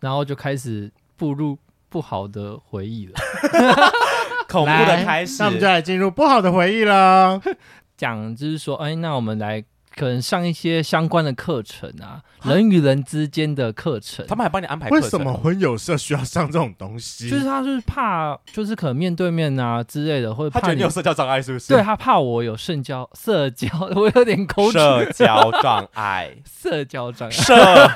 [0.00, 3.14] 然后就开始步入不好的回忆了，
[4.48, 5.36] 恐怖的开始。
[5.40, 7.40] 那我们就来进入不好的回忆了。
[7.96, 9.62] 讲就是说，哎，那我们来
[9.96, 14.24] 可能上一些相关的课程啊，人与人之间的课程。
[14.28, 15.02] 他们还帮你安排课程。
[15.02, 17.28] 为什么婚友社需要上这种东西？
[17.28, 21.74] 就是他就是怕，就是可能面对面啊之类的，或者他觉得你有社交障碍，是不是？
[21.74, 27.90] 对，他怕我有社交社交， 我有点口 社交障碍，社交障碍， 社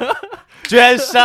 [0.68, 1.16] 卷舌。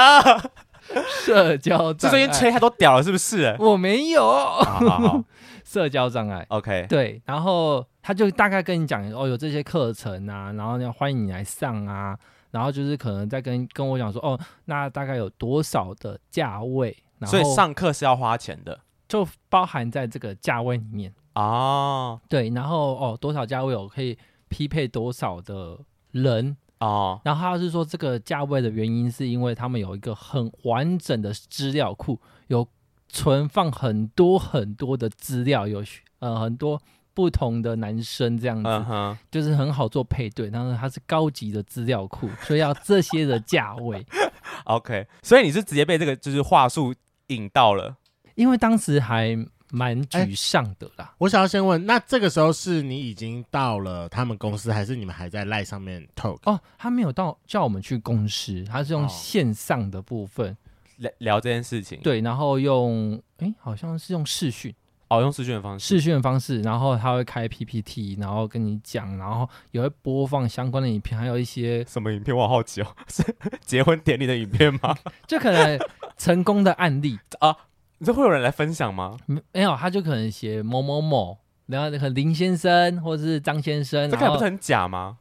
[1.26, 3.56] 社交障碍，最近吹太多屌了，是不是？
[3.60, 4.21] 我没有。
[4.23, 5.23] 好好好
[5.63, 6.86] 社交障碍，OK。
[6.88, 12.17] 对，然后他就大概跟你讲哦，有这些课程啊，然后要欢迎你来上啊，
[12.52, 16.95] 然后就是可能再跟跟我讲说哦，那大概有多少的价位？
[17.19, 22.19] 然后所以上课是要花钱的，就包含在这个价位里面哦。
[22.30, 25.78] 对，然后哦，多少价位我可以匹配多少的
[26.12, 26.56] 人？
[26.80, 32.68] 哦，然后他是说这个价位的原因是因为他们有一个很完整的资料库，有
[33.10, 35.84] 存放很多很多的资料，有
[36.20, 36.82] 呃很多
[37.13, 39.18] 不同的男生这样子，uh.
[39.32, 40.50] 就是很好做配对。
[40.50, 44.06] 但是它是高级的资料库，所以要这些的价位。
[44.66, 46.94] OK，所以你是直接被这个就是话术
[47.28, 47.98] 引到了，
[48.36, 49.38] 因为当时还。
[49.72, 51.10] 蛮沮丧的啦、欸。
[51.18, 56.40] 我想要先问，那这个时候是你已经到了他们公司，还是你们还在赖上面 talk？
[56.44, 60.58] 哦，他没有到叫我们去公司，他是用线上的部分、哦、
[60.98, 62.00] 聊聊这件事情。
[62.02, 64.74] 对，然后用哎、欸，好像是用视讯，
[65.10, 72.36] 哦，用视讯的方式，视讯的方式，然后他会开 PPT，然后跟你讲，然后也会播放相关的影片，还有一些什么影片？
[72.36, 73.24] 我好好奇哦，是
[73.66, 74.96] 结婚典礼的影片吗？
[75.28, 75.80] 就可能
[76.18, 77.56] 成功的案例啊。
[78.00, 79.18] 你说会有人来分享吗？
[79.26, 85.18] 没有，他就可能写某某某，然后可能林先生或者是张先生，这个不是很假吗？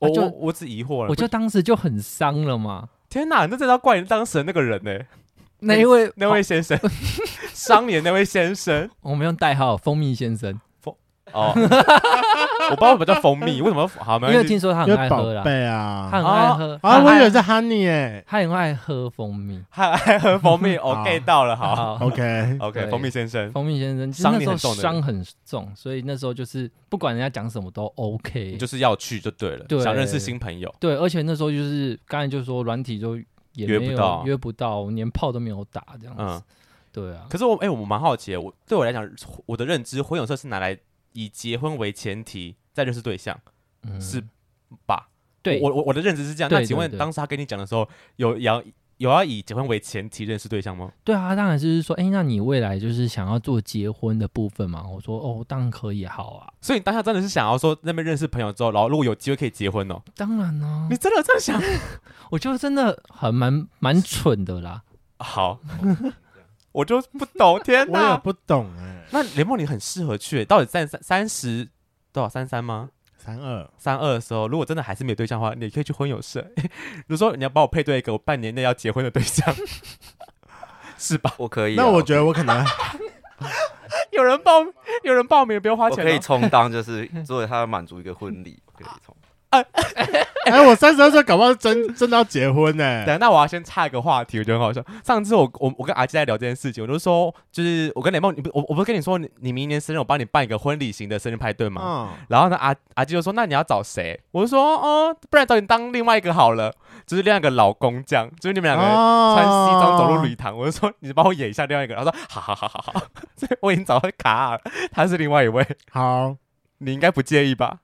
[0.00, 2.88] 我就我只疑惑了，我就当时就很伤了嘛。
[3.08, 4.98] 天哪，那这要怪你当时的那个人呢？
[5.60, 6.12] 那一位？
[6.16, 6.78] 那位先生，
[7.52, 10.60] 伤你的那位先生，我们用代号蜂蜜先生。
[11.32, 11.52] 哦，
[12.70, 14.18] 我不知道什么叫蜂蜜， 为什么好？
[14.18, 16.78] 没有听说他很爱喝啦，宝贝啊，他很爱喝。
[16.82, 20.76] 啊，我以为是 honey 哎，他很爱喝蜂蜜，他爱喝蜂蜜。
[20.78, 33.16] OK，到了，好，OK，OK，蜂蜜先生，蜂蜜先生，伤很重，伤很重，所以那时候就是不管人家讲什么都 OK，就是要去就对了，想认识新朋友，对，而且那时候就是刚才就说软体就
[33.54, 36.42] 也没有约不到，约不到，连炮都没有打这样子，
[36.92, 37.26] 对啊。
[37.28, 39.08] 可是我哎，我蛮好奇，我对我来讲，
[39.46, 40.78] 我的认知婚友社是拿来。
[41.18, 43.36] 以结婚为前提再认识对象，
[43.82, 44.22] 嗯、是
[44.86, 45.08] 吧？
[45.42, 46.48] 对，我我我的认知是这样。
[46.52, 48.62] 那请问当时他跟你讲的时候，有要
[48.98, 50.92] 有要以结婚为前提认识对象吗？
[51.02, 54.86] 对啊，当然就是说，哎、欸，那你未来就是想要做结婚的部分嘛？
[54.86, 56.52] 我说，哦，当然可以，好啊。
[56.60, 60.00] 所以你当下真的是想要说那边认识朋友之后，然后如果有机会可以结婚哦？
[60.14, 61.60] 当然呢、啊，你真的这样想？
[62.30, 64.82] 我觉得真的很蛮蛮蠢的啦。
[65.18, 65.58] 好，
[66.78, 69.04] 我就不懂，天哪， 我也不懂哎、欸。
[69.10, 71.68] 那雷梦你很适合去，到底在三三十？
[72.12, 72.90] 多少三三吗？
[73.16, 76.40] 三二三二的时候，如果真的还是没有对象的话，你可以去婚友社。
[76.54, 79.52] 比如说你要帮我配对一个我半年内要结婚的对象，
[80.96, 81.34] 是吧？
[81.36, 81.74] 我可以。
[81.74, 82.64] 那我觉得我可能
[84.12, 84.64] 有人报，
[85.02, 89.16] 有人报名不用花钱，可以充当，就是作为他满足一个婚礼，可以充。
[90.48, 93.04] 哎 哎，我三十二岁，搞不好真真的要结婚呢。
[93.04, 94.82] 对，那我要先插一个话题，我觉得很好笑。
[95.04, 101.82] 上次我我我跟阿基在聊这件事情，我就说，就是我跟雷梦，你不我我不是跟你说，你你明年生日，我帮你办一个婚礼型的生日派对吗？
[101.84, 102.26] 嗯。
[102.28, 104.18] 然后呢，阿阿基就说，那你要找谁？
[104.30, 106.72] 我就说，哦，不然找你当另外一个好了，
[107.06, 110.54] 就是另外一个老公将，就是你们两个人穿西装走入礼堂。
[110.54, 111.94] 哦、我就说，你帮我演一下另外一个。
[111.94, 113.02] 他说，好好好好好，
[113.36, 114.60] 所以我已经找到卡了，
[114.92, 115.66] 他是另外一位。
[115.90, 116.36] 好，
[116.78, 117.78] 你应该不介意吧？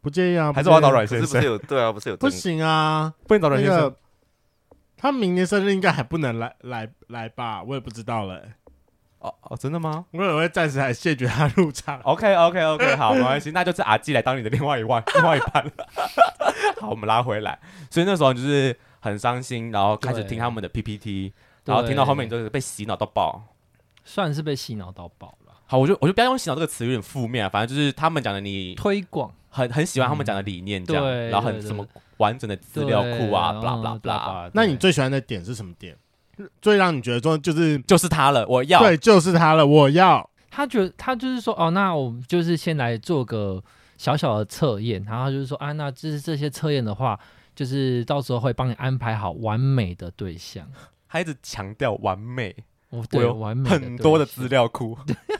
[0.00, 1.26] 不介意啊，还是我要找阮先生？
[1.26, 1.92] 是不是有对啊？
[1.92, 3.94] 不是有不行啊，不能找阮先生。
[4.96, 7.62] 他明年生日应该还不能来来来吧？
[7.62, 8.42] 我也不知道了。
[9.20, 10.06] 哦哦，真的吗？
[10.12, 12.00] 我也会暂时还谢绝他入场。
[12.02, 15.72] OK OK OK，好， 没关系，那就是阿基来当你的另外一半， 另外一半了。
[16.80, 17.58] 好，我们拉回来。
[17.90, 21.32] 所以那时候就是很伤心，然后开始听他们的 PPT，
[21.64, 23.42] 然后听到后面就是被洗脑到爆，
[24.04, 25.36] 算是被洗脑到爆。
[25.70, 27.48] 好，我就我就不要用“洗脑”这个词，有点负面啊。
[27.48, 34.50] 反正就是他们讲的，你推广很很喜欢他们讲的理念，这样，嗯、然后很什么完整的资料库啊，巴拉巴拉巴拉。
[34.54, 35.94] 那你最喜欢的点是什么点？
[36.62, 40.26] 最让你觉得说就是就是他了，我要，对，就是他了，我要。
[40.50, 43.62] 他觉得他就是说，哦，那我们就是先来做个
[43.98, 47.20] 小小的测验，然后就是说，啊，那这这些测验的话，
[47.54, 50.66] 就是到时候会帮你安排好完美的对象。
[51.06, 52.56] 他一直强调完美。
[52.90, 54.96] 我有完美很多的资料库，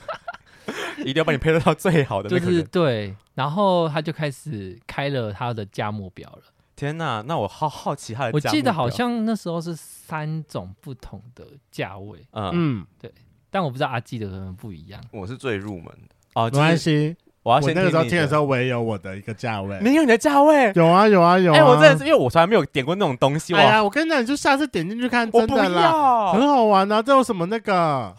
[1.05, 2.29] 一定要把你配得到最好的。
[2.29, 6.43] 就是对，然后他就开始开了他的价目表了。
[6.77, 8.51] 天哪，那我好好奇他的价目表。
[8.51, 12.19] 我记得好像那时候是三种不同的价位。
[12.33, 13.13] 嗯嗯，对，
[13.51, 15.01] 但我不知道阿基的可能不一样。
[15.11, 17.17] 我是最入门的哦，没关系。
[17.45, 19.79] 我要先那个时候听的时候，我也有我的一个价位。
[19.81, 20.71] 你有你的价位？
[20.75, 21.57] 有啊有啊有啊！
[21.57, 23.55] 哎，我真的是因为我从来没有点过那种东西。
[23.55, 27.01] 哎呀，我跟你讲，你就下次点进去看，真的啦，很好玩啊！
[27.01, 28.15] 这有什么那个？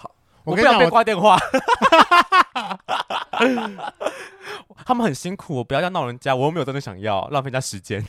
[0.49, 1.38] 我跟你讲，被挂电话。
[4.85, 8.03] 他们很辛苦，我不要这样闹人家，我又没有真的想要浪费人家时间。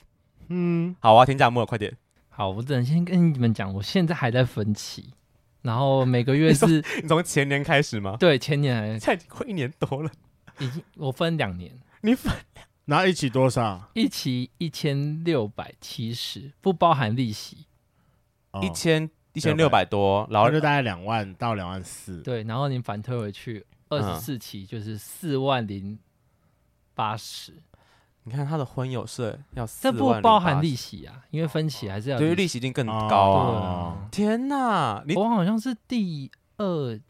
[0.49, 1.95] 嗯，好，我要听价目了，快点。
[2.29, 5.11] 好，我只能先跟你们讲，我现在还在分期，
[5.63, 8.17] 然后每个月是，你从前年开始吗？
[8.19, 10.11] 对，前年，现在已经快一年多了。
[10.59, 12.33] 已经我分两年，你分
[12.87, 13.91] 然后一期多少？
[13.95, 17.67] 一期一千六百七十，不包含利息，
[18.63, 22.21] 一千一千六百多，然后就大概两万到两万四。
[22.23, 25.99] 对，然后你反推回去，二十四期就是四万零
[26.95, 27.55] 八十。
[28.25, 34.09] 你看他的婚有税要四万，这不包含利息啊，因为分期还是要，对于利息一定更高啊！
[34.11, 37.01] 天哪，我好像是第二、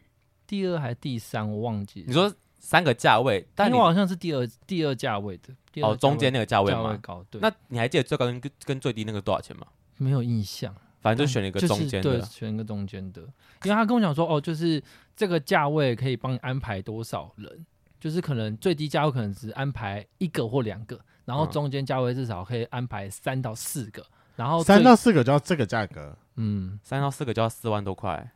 [0.46, 2.04] 第二还是第三，我忘记。
[2.06, 2.32] 你说。
[2.62, 7.40] 三个价位，但我好像是第二第二价位的哦，中间那个价位嘛，高对。
[7.40, 9.66] 那你还记得最高跟跟最低那个多少钱吗？
[9.96, 13.22] 没有印象，反正就选了一个中间的，对，选一个中间的。
[13.64, 14.82] 因为他跟我讲说，哦，就是
[15.16, 17.66] 这个价位可以帮你安排多少人，
[17.98, 24.04] 就是可能最低价位可能只安排一个或两个，然后中间价位至少可以安排三到四个，
[24.36, 28.30] 然后三到四个就要这个价格，嗯，三到四个就要四万多块，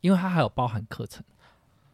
[0.00, 1.22] 因为它还有包含课程。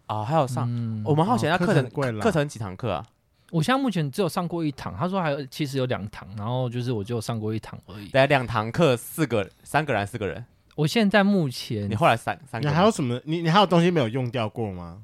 [0.07, 0.67] 啊，还有上，
[1.05, 1.87] 我们好奇那课程
[2.19, 3.05] 课程几堂课啊？
[3.51, 8.09] 我现在目前只有上过一堂，他说还有其实有两堂，然后就是我就上过一堂而已。
[8.09, 10.45] 对，两堂课四个三个人四个人。
[10.75, 13.21] 我现在目前你后来三三个，你还有什么？
[13.25, 15.03] 你你还有东西没有用掉过吗？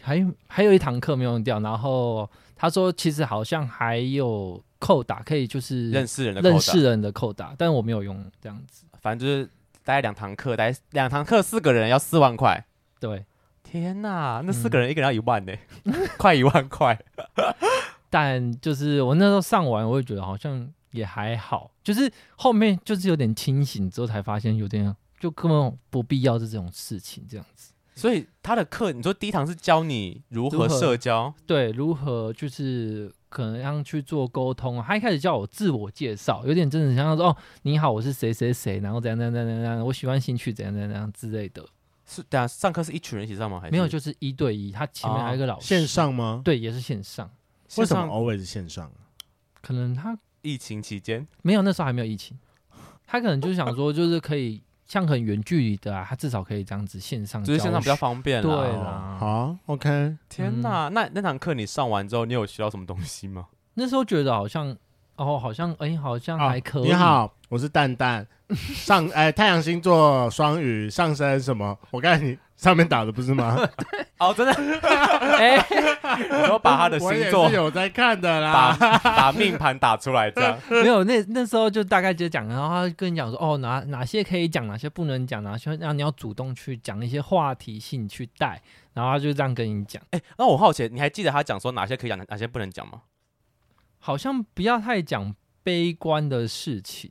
[0.00, 8.84] 还还有一堂课没有用掉，然后他说其实好像还有扣打可以就是认识人的认识人的扣打，但我没有用这样子。
[9.00, 9.44] 反正就是
[9.84, 12.64] 大概两堂课，大概两堂课四个人要四万块。
[13.00, 13.24] 对。
[13.70, 15.52] 天呐，那四个人一个人要一万呢，
[15.84, 16.98] 嗯、 快一万块。
[18.08, 27.72] 但就是我那时候上完，我会觉得好像也还好，就是后面就是有点清醒之后才发现有点就根本不必要的这种事情这样子。
[27.94, 34.82] 所以他的课，你说第一堂是教你如何社交，对，如何就是可能要去做沟通。
[34.82, 41.62] 他一开始叫我自我介绍，有点真的像说哦，你好，我是谁谁谁，然后怎样怎样怎样怎样，我喜欢兴趣怎样怎样怎样之类的。
[42.10, 43.60] 是，等下上课是一群人一起上吗？
[43.60, 43.86] 还是没有？
[43.86, 45.66] 就是一对一，他前面还有一个老师。
[45.66, 46.40] 线上吗？
[46.42, 47.30] 对，也是线上。
[47.76, 48.90] 为什么 always 线上？
[49.60, 52.38] 可能他疫情期间没有，那时候还没有疫情。
[53.06, 58.42] 他可能就是想说，就是可以像很远距离的啊，他至少可以这样子线上，就是线上比较方便。
[58.42, 60.16] 对啦，好，OK。
[60.30, 63.48] 天哪，那那堂课你上完之后，你有学到什么东西吗？
[63.74, 64.74] 那时候觉得好像
[65.18, 66.84] 哦，好像哎，好像还可以。
[66.84, 71.76] 你好，我是蛋蛋，上 哎太阳星座双鱼，上升什么？
[71.90, 73.58] 我刚才你上面打的不是吗？
[74.18, 74.52] 哦，真的。
[75.38, 75.56] 哎，
[76.18, 80.56] 你说把他的星座有在看的啦，把把命盘打出来这样。
[80.70, 88.60] 没有，那那时候就大概就讲，然后他跟你讲说，哦，哪哪些可以讲，哪些不能讲，哪些让你要主动去讲一些话题性去带，
[88.94, 90.00] 然后他就这样跟你讲。
[90.10, 93.02] 哎，那我好奇，你还记得他讲说哪些可以讲，哪些不能讲吗？
[94.08, 97.10] 好像不要太讲悲观的事情，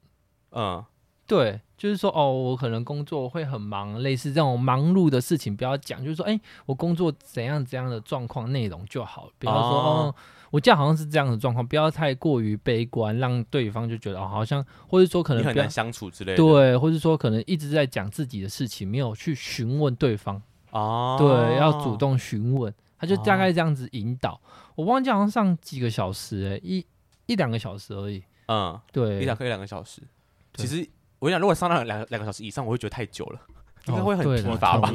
[0.50, 0.84] 嗯，
[1.28, 10.16] 对，就是说哦，我可能工作会很忙，类似这种忙碌的事情不要讲，就是说，哎，我工作怎样怎样的状况内容就好，比方说，哦，哦，
[10.50, 22.74] 我这样好像是这样的状况，不要太过于悲观，让对方就觉得哦，好像，或者说可能很难相处之类的，对，或者说可能一直在讲自己的事情，没有去询问对方，哦，对，要主动询问。
[23.00, 24.42] 他就大概这样子引导，哦、
[24.76, 26.86] 我忘记好像上几个小时、欸，哎，一
[27.28, 28.24] 一两个小时而已。
[28.48, 30.02] 嗯，对，一两个一两个小时。
[30.56, 30.78] 其实
[31.20, 33.42] 我跟你讲，如果上到两两个小时以上，我会觉得太久了，
[33.88, 34.92] 应该会很疲乏吧？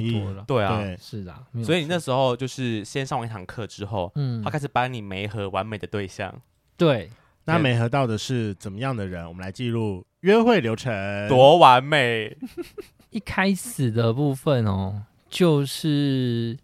[0.46, 1.34] 对啊，对是的。
[1.62, 6.34] 所以你那时候就是先上完一堂课之后，嗯，他开始帮你媒合完美的对象。
[6.76, 7.10] 对，
[7.44, 9.28] 那媒合到的是怎么样的人？
[9.28, 12.36] 我们来记录约会流程，多完美。
[13.10, 16.58] 一开始的部分哦，就是。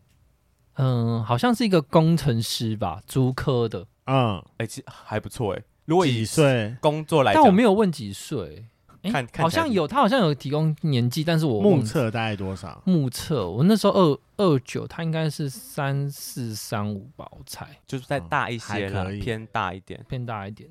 [0.79, 3.85] 嗯，好像是一个工程师吧，租科的。
[4.07, 5.63] 嗯，哎、欸，其实还不错哎。
[5.85, 8.65] 如果以几岁工作来，但我没有问几岁。
[9.03, 12.81] 哎、欸，好像有，他好像有提供年纪，但是我目测大概多少？
[12.85, 20.71] 目测我那时候二二九，他应该是三四三五吧，我猜，就是再大一些了，嗯、偏大一点，偏大一点。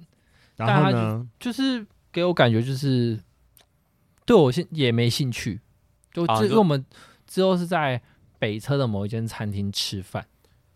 [0.55, 3.19] 然后呢，就，就是给我感觉就是
[4.25, 5.59] 对我现也没兴趣，
[6.13, 6.85] 就这、啊、因为我们
[7.27, 8.01] 之后是在。
[8.39, 10.25] 北车的某一间餐厅吃饭，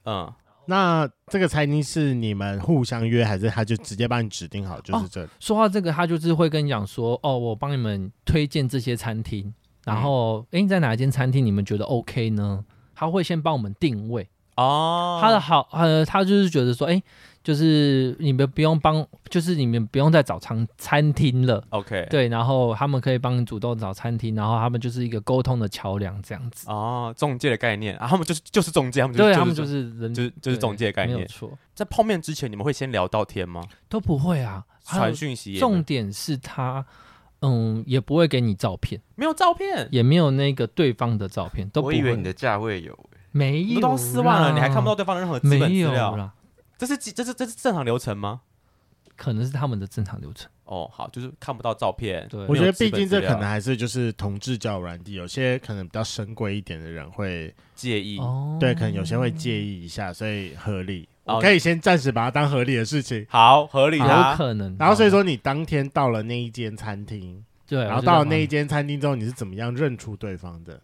[0.05, 0.33] 嗯，
[0.65, 5.27] 那这个餐厅是你们互相约，还是他就直接帮你指定好就是这里？
[5.27, 12.63] 哦，说到这个，他就是会跟你讲说，哦，我帮你们推荐这些餐厅，然后，哎、嗯，在哪一间餐厅你们觉得 OK 呢？
[12.93, 14.29] 他会先帮我们定位
[14.61, 17.01] 哦，他的好，呃，他就是觉得说，哎。
[17.43, 21.63] 就是你们不用帮，就是你们不用再找餐餐厅了。
[21.71, 26.69] OK，对，然后他们可以帮你主动找餐厅，然后他们就是一个沟通的桥梁这样子。
[26.69, 31.17] 哦，中介的概念啊，他们就是就是中介，他们、就是、对，他们就是人，就是就是中介的概念。
[31.17, 33.63] 没错，在碰面之前，你们会先聊到天吗？
[33.89, 35.57] 都不会啊，传讯息。
[35.57, 36.85] 重点是他，
[37.41, 41.95] 嗯，也不会给你照片，没有照片，也没有那个对方的照片，都不会。
[41.95, 42.95] 我以为你的价位有，
[43.31, 46.33] 没有，都四万了，你还看不到对方的任何资本资料了。
[46.77, 48.41] 这是这是这是正常流程吗？
[49.15, 50.49] 可能是他们的正常流程。
[50.65, 52.27] 哦，好，就是看不到照片。
[52.27, 58.17] 对，我觉得毕竟这可能还是就是同志交友软体，有些可能比较深贵一点的人会介意。
[58.17, 61.07] 哦，对，可能有些会介意一下，所以合理。
[61.25, 63.23] 我可以先暂时把它当合理的事情。
[63.29, 64.05] 好，合理的。
[64.05, 64.75] 有可能。
[64.79, 70.81] 然后所以说，你当天到了那一间餐厅，对，然后到了那一间餐厅之后，你是怎么样认出对方的？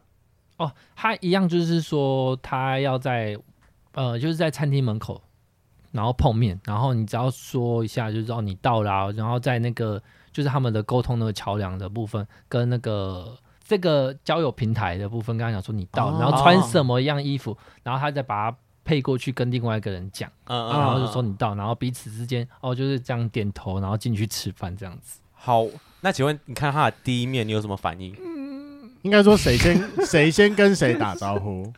[0.58, 3.38] 哦，他一样就是说，他要在
[3.94, 5.22] 呃，就是在餐厅门口。
[5.94, 10.00] 然后碰面，然后你只要说一下，就知道你到了啊，然后在那个
[10.32, 25.20] 就是他们的沟通那个桥梁的部分，跟那个这个交友平台的部分，刚刚讲说你到了，然后穿什么样衣服，然后他再把它配过去跟另外一个人讲，然后就说你到，然后彼此之间哦就是这样点头，然后进去吃饭这样子。
[25.34, 25.66] 好，
[26.02, 28.14] 那请问你看他的第一面，你有什么反应？
[28.24, 28.37] 嗯，
[29.04, 31.72] 应该说谁先 谁先跟谁打招呼？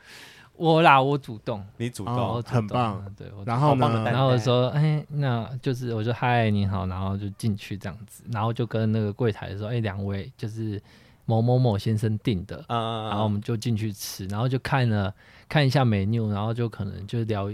[0.56, 3.02] 我啦，我主动，你主动，哦、很棒。
[3.18, 10.82] 对，然后呢，然后我说，哎，那就是我说嗨，你好，然后就进去这样子，然后就跟那个柜台说，哎，两位就是
[11.24, 15.14] 某某某先生订的，然后我们就进去吃，然后就看了
[15.48, 17.50] 看一下 menu，然后就可能就聊，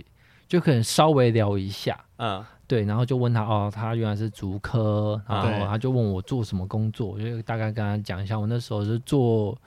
[0.48, 9.58] 就可能稍微聊一下，嗯，对，然后就问他，哦，他原来是竹科，然后他就问我做什么工作，我就大概跟他讲一下，我那时候是做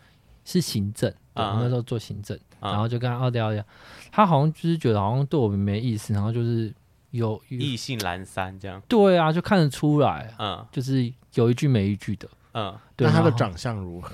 [0.44, 2.38] 是行政，对，我那时候做行政。
[2.60, 3.64] 然后就跟他聊一聊，
[4.10, 6.74] 他好像就是觉得好像对我没意思，然后就是
[7.12, 8.82] 有意兴阑珊这样。
[8.88, 12.76] 对啊，就看得出来，嗯，就是有一句没一句的，嗯。
[12.96, 14.10] 对，那他的长相如何？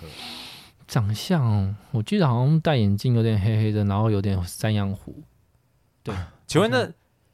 [0.86, 5.22] 长相，我记得好像戴眼镜，有点黑黑的，然后有点山羊胡。
[6.02, 6.14] 对，
[6.46, 6.84] 请问那，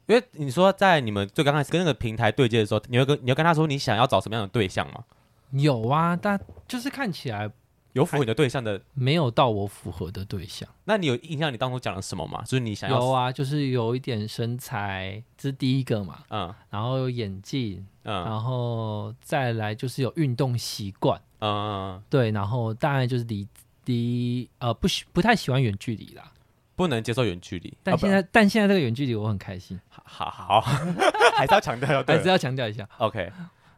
[0.07, 5.03] 因为你说在你们最刚开始跟那个平台对接的时候，你会跟你要跟他说你想要找什么样的对象吗？
[5.51, 7.51] 有啊，但就是看起来。
[7.93, 10.65] 有符合你的对象的，没有到我符合的对象。
[10.85, 12.41] 那你有印象你当初讲了什么吗？
[12.43, 16.19] 就是你想要有啊，就是有一点身材，这是第一个嘛。
[16.29, 23.45] 嗯，然后有眼镜，嗯，然后再来就是有运动习惯，嗯，对，然后大概就是离
[23.83, 26.31] 离呃不喜不太喜欢远距离啦，
[26.75, 27.75] 不能接受远距离。
[27.83, 29.79] 但现在、啊、但现在这个远距离我很开心。
[29.89, 30.61] 好好，
[31.35, 32.87] 还是要强调， 还是要强调一下。
[32.97, 33.31] OK，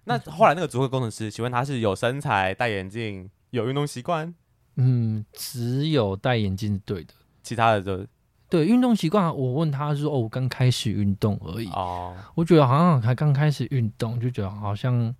[0.05, 4.33] 那后来那个足科工程师，请问他是有身材、戴眼镜、有运动习惯？
[4.75, 7.13] 嗯，只有戴眼镜是对的，
[7.43, 8.05] 其他的都
[8.49, 9.35] 对运动习惯。
[9.35, 15.13] 我问他说：“哦，我刚开始运动而已。”哦，我觉得好像还刚开始运动，就觉得好像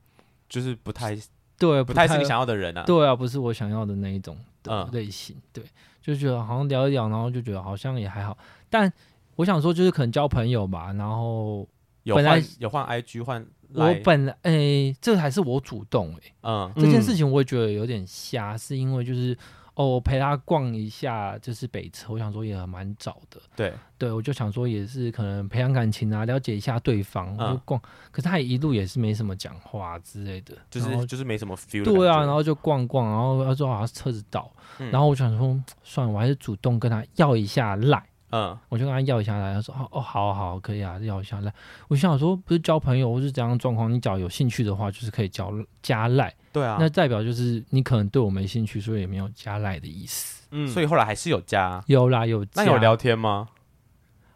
[0.50, 1.16] 就是不太
[1.58, 2.84] 对，不太是你想要的人啊。
[2.84, 5.36] 对啊，不是我想要的那一种的类型。
[5.36, 5.64] 嗯、对，
[6.04, 8.38] 就觉得好像聊一聊，然后就觉得好像也还好。
[8.70, 8.92] 但
[9.38, 11.68] 我想说，就是可能交朋友吧，然后
[12.04, 13.44] 本来有换有换 IG 换。
[13.76, 19.36] 我本来诶、欸，这还是我主动诶、欸，嗯，这件事情我也觉得有点瞎，是因为就是
[19.76, 38.04] 哦，我陪他逛一下，就是北车，我想说也蛮早的，对，对，我就想说也是可能培养感情啊，了解一下对方，我就逛，嗯、可是他也一路也是没什么讲话之类的，就是就是没什么 feel，对啊，然后就逛逛，然后他说好像车子到，嗯、然后我想说算了，我还是主动跟他要一下赖。
[38.36, 41.54] 嗯，我就跟他要一下来，他说哦哦，好好可以啊，要一下来。
[41.88, 45.54] 我想说，不是交朋友或是怎样状况，你只要有兴趣的话，就是可以交
[45.84, 46.34] 加赖。
[46.52, 50.48] 对啊，那代表就是你可能对我没兴趣，所以也没有加赖的意思。
[50.50, 52.64] 嗯，所以后来还是有加，有啦有加。
[52.64, 53.50] 那有聊天吗？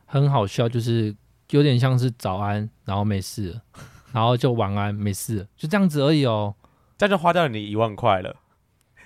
[0.06, 1.16] 很好笑，就是
[1.50, 3.62] 有点像是早安，然后没事了，
[4.14, 6.54] 然后就晚安，没事了，就这样子而已哦。
[7.00, 8.36] 这样就花掉了你一万块了，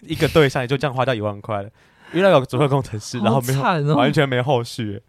[0.02, 1.70] 一个对象也就这样花掉一万块了。
[2.14, 5.02] 遇到有足科工程师，然后没有、哦、完全没后续，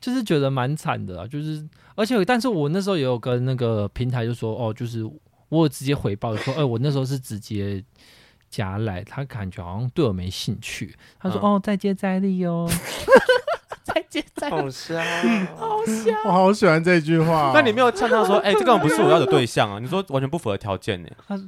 [0.00, 1.26] 就是觉得蛮惨的啊。
[1.26, 5.04] 就是而且，但是我那时候也有跟那个平台就说，哦，就是
[5.48, 7.82] 我有直接回报说， 哎、欸，我那时候是直接
[8.50, 10.94] 加来，他感觉好像对我没兴趣。
[11.18, 12.68] 他说，嗯、哦，再接再厉哦，
[13.82, 15.04] 再接再厉，好香，
[15.56, 17.52] 好香，我好喜欢这句话、哦。
[17.54, 19.78] 那你没有呛他说，哎、欸，这个不是我要的对象啊？
[19.78, 21.08] 你说完全不符合条件呢？
[21.26, 21.38] 他。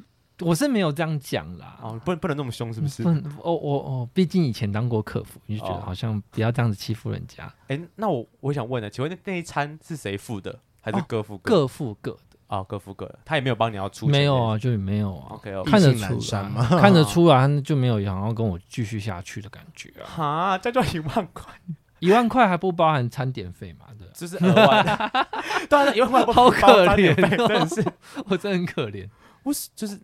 [0.41, 3.03] 我是没有这样讲啦，哦，不不能那么凶，是不是？
[3.03, 3.09] 不，
[3.43, 7.45] 哦，我哦，毕竟以前当过客服，你就觉得好像不要这样子欺负人家。
[7.69, 11.61] 哎、哦欸，那我我想问呢，请问那那一餐是谁付的，还是各付各？
[11.61, 12.19] 各付各的。
[12.49, 14.11] 哦，各付各的，他也没有帮你要出钱。
[14.11, 15.35] 没有啊，就没有啊。
[15.35, 16.67] OK，, okay 看得出来吗？
[16.81, 20.07] 看得出来，就没有想要跟我继续下去的感觉啊。
[20.07, 21.53] 哈，这就一万块，
[21.99, 23.87] 一万块还不包含餐点费嘛？
[23.99, 25.27] 对，这是额外的。
[25.69, 27.85] 当然，一万块不好可怜、哦，真的是，
[28.31, 29.07] 我真的很可怜。
[29.43, 30.01] 我是，就是。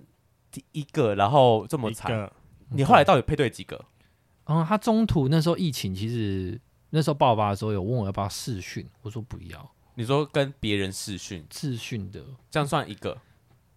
[0.54, 2.30] 第一个，然后这么惨，
[2.70, 3.84] 你后来到底配对几个？
[4.44, 9.70] 嗯，他中途那时候疫情，其实那时候爆发的时候有问我要不要试训，我说不要。
[9.96, 13.18] 你说跟别人试训，试训的这样算一个？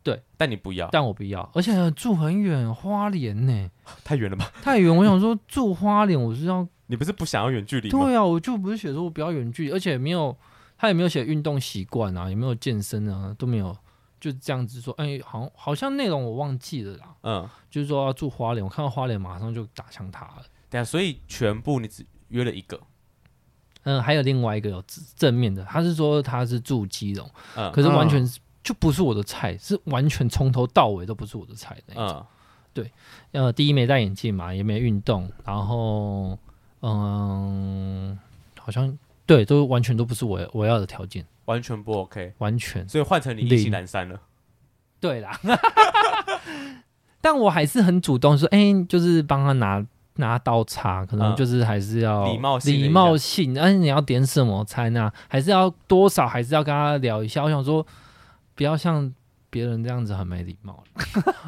[0.03, 3.71] 对，但你不要，但我不要，而且住很远，花莲呢，
[4.03, 4.51] 太远了吧？
[4.61, 7.89] 太远，我想说住花莲，我是要你不是不想要远距离？
[7.89, 10.37] 对啊，我就不是写说我不要远距离，而且也没有
[10.77, 13.75] 他也没有写运动习惯啊，也没有健身啊，都没有。
[14.19, 17.15] 就这样子说，哎、欸，好，好像内容我忘记了啦。
[17.23, 20.43] 嗯，就是说要住花莲，我看到花莲马上就打向他了。
[20.69, 22.79] 对啊，所以全部你只约了一个。
[23.83, 24.83] 嗯，还有另外一个有
[25.15, 28.27] 正面的，他是说他是住基隆，嗯，可是完全
[28.61, 32.17] 就不是我的菜，嗯、是完全从头到尾都不是我的菜那种。
[32.17, 32.25] 嗯，
[32.73, 32.91] 对，
[33.31, 36.37] 呃，第一没戴眼镜嘛，也没运动，然后
[36.81, 38.19] 嗯，
[38.59, 41.25] 好像对，都完全都不是我我要的条件。
[41.47, 44.19] 完全不 OK，完全，所以换成你意兴阑珊了。
[44.99, 45.39] 对啦，
[47.21, 49.85] 但我还是很主动说，哎、欸，就是帮他拿
[50.15, 55.13] 拿刀叉，可能就是还是要礼貌礼貌性，哎，你要点什么餐啊？
[55.29, 56.27] 还是要多少？
[56.27, 57.43] 还是要跟他聊一下？
[57.43, 57.85] 我想说，
[58.55, 59.13] 不要像
[59.49, 60.83] 别人这样子很没礼貌，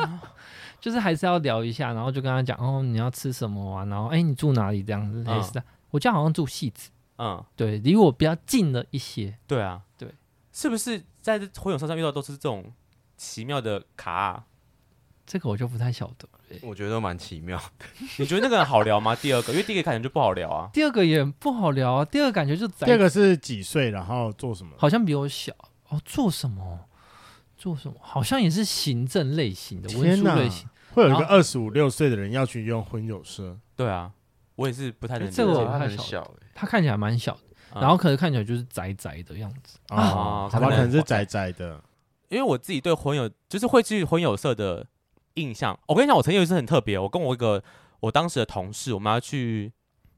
[0.80, 3.86] 就是还是要聊一下，然后就跟他讲，哦，你要吃什么啊？
[3.86, 4.82] 然后，哎、欸，你住哪里？
[4.82, 5.64] 这样子类似的。
[5.90, 6.90] 我家好像住汐止。
[7.20, 9.38] 嗯，对，离我比较近了一些。
[9.46, 10.10] 对啊，对，
[10.54, 12.74] 是不是在这婚友车上遇到都是这种
[13.18, 14.46] 奇妙的卡啊？
[15.26, 16.28] 这个我就不太晓得。
[16.64, 17.86] 我觉得都蛮奇妙的。
[18.18, 19.14] 你觉得那个人好聊吗？
[19.16, 20.70] 第二个，因为第一个感觉就不好聊啊。
[20.74, 22.06] 第二个也不好聊啊。
[22.06, 24.72] 第二个感觉就第二个是几岁，然后做什么？
[24.78, 25.54] 好像比我小
[25.90, 26.02] 哦。
[26.06, 26.88] 做什么？
[27.58, 27.96] 做什么？
[28.02, 30.68] 好像也是行政类型的，文书类型。
[30.94, 33.56] 会有一个二十五六岁的人要去用婚友社？
[33.76, 34.14] 对啊。
[34.60, 41.82] 我也是不太能理解，这个他很小，他看起来蛮小的，然后可能看起来就是宅宅的样子啊，他可能是宅宅的。
[42.28, 44.86] 因为我自己对混有就是会去混有色的
[45.36, 47.64] 印象，我跟你讲，我曾经有一次很特别，我跟我一个
[48.02, 49.72] 我当时的同事，我们要去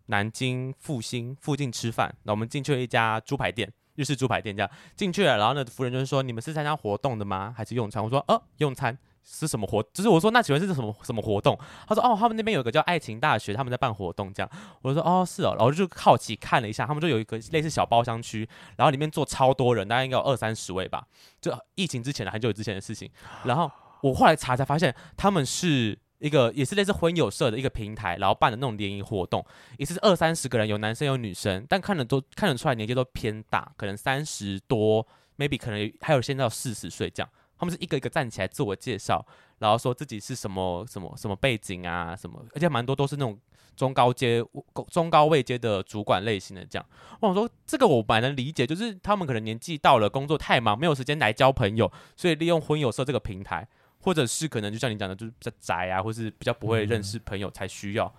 [0.07, 7.53] 南京复兴附近吃饭，那我们进去了一家猪排店，日式猪排店，这样进去了，然后呢，服务人就是说，你们是参加活动的吗？
[7.55, 8.03] 还是用餐？
[8.03, 8.97] 我说，呃，用餐。
[9.23, 9.81] 是什么活？
[9.93, 11.57] 就是我说，那请问是什么什么活动？
[11.87, 14.49] 他说，哦，他们那边有个叫爱情大学，他们在办活动，这样。
[14.81, 18.47] 我说，哦，是哦，然后就好奇看了一下，他们就有一个类似小包厢区，
[18.77, 21.05] 然后里面坐超多人，大概应该有二三十位吧。
[21.39, 23.09] 就疫情之前的，很久之前的事情。
[23.45, 29.45] 然后我后来查才发现，他们是一个也是类似婚友社的一个平台，然后办的那种联谊活动，
[29.77, 35.05] 也是二三十个人，有男生有女生，但看得都看得出来年纪都偏大，可能三十多
[35.37, 37.29] ，maybe 可能还有现在到四十岁这样。
[37.61, 39.23] 他们是一个一个站起来自我介绍，
[39.59, 43.39] 然后说自己是什么什么什么背景啊什么，而且蛮多都是那种
[43.75, 44.43] 中高阶、
[44.89, 46.85] 中高位阶的主管类型的这样。
[47.19, 53.67] 我想说这个我蛮能理解，就是他们可能年纪到了，工作太忙，没有时间来交朋友，所以利用婚友社这个平台，
[53.99, 58.11] 或者是可能就像你讲的，就是比较宅啊，或是比较不会认识朋友才需要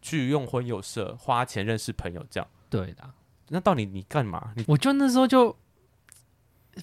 [0.00, 2.48] 去用婚友社花钱认识朋友这样。
[2.70, 3.10] 对的。
[3.48, 4.52] 那到底你干嘛？
[4.54, 5.54] 你我就那时候就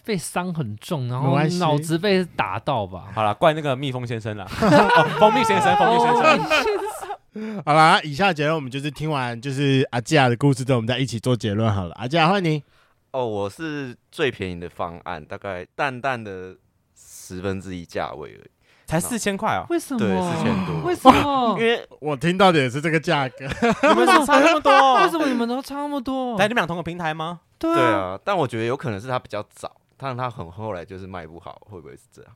[0.04, 3.06] 被伤很重，然后脑子被打到吧。
[3.14, 7.64] 好了，怪那个蜜蜂先生了， 哦，蜂蜜先生，蜂蜜先生。
[7.66, 11.96] 好了，以下结论我们就是听完就是阿基亚的故事之后，我们再一起做结论好了。
[11.96, 12.64] 阿基亚，欢迎你。
[13.12, 16.56] 哦，我是最便宜的方案，大概淡淡的
[16.96, 18.52] 十分之一价位而已。
[18.86, 19.66] 才四千块啊？
[19.70, 20.00] 为什么？
[20.00, 20.82] 对，四千多。
[20.84, 21.58] 为什么？
[21.58, 23.46] 因 为我听到的也是这个价格。
[23.46, 24.96] 你们怎么差那么多？
[25.02, 26.38] 为什么你们都差那么多？
[26.38, 27.39] 在你们俩同个平台吗？
[27.58, 29.72] 对对啊，但我觉得有可能是他比较早，
[30.02, 32.32] 但他很后来就是卖不好，会不会是这样？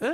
[0.00, 0.08] 呃，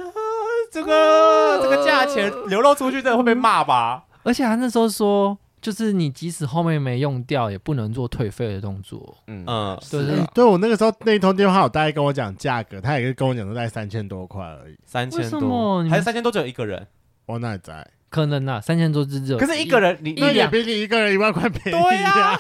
[0.71, 4.05] 这个这个价钱流露出去，真的会被骂吧？
[4.23, 5.37] 而且他那时候说。
[5.59, 9.17] 就是你即使后面没用掉，也不能做退费的动作。
[9.27, 14.79] 嗯嗯，对对对，我那个时候那一通电话，有大概跟我讲价格，他也是跟我讲说在三千多块而已。
[14.85, 16.87] 三千多，还是三千多只有一个人？
[17.25, 17.85] 我哪在？
[18.09, 19.37] 可能啊，三千多只有。
[19.37, 21.83] 可是一个人，你那也比你一个人一万块便宜。
[21.83, 22.39] 对呀。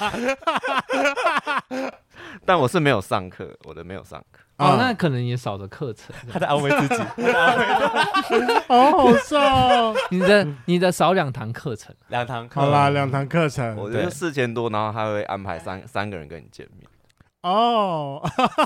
[2.45, 4.41] 但我是没有上课，我的没有上课。
[4.59, 6.15] 哦，那可能也少了课程。
[6.33, 6.95] 他在安慰自己。
[8.69, 9.95] 好好笑。
[10.11, 12.61] 你的你的少两堂课程，两堂课。
[12.61, 13.77] 好啦，两堂课程。
[13.77, 16.89] 我觉得四千多，然后他会安排三三个人跟你见面。
[17.47, 18.21] 哦，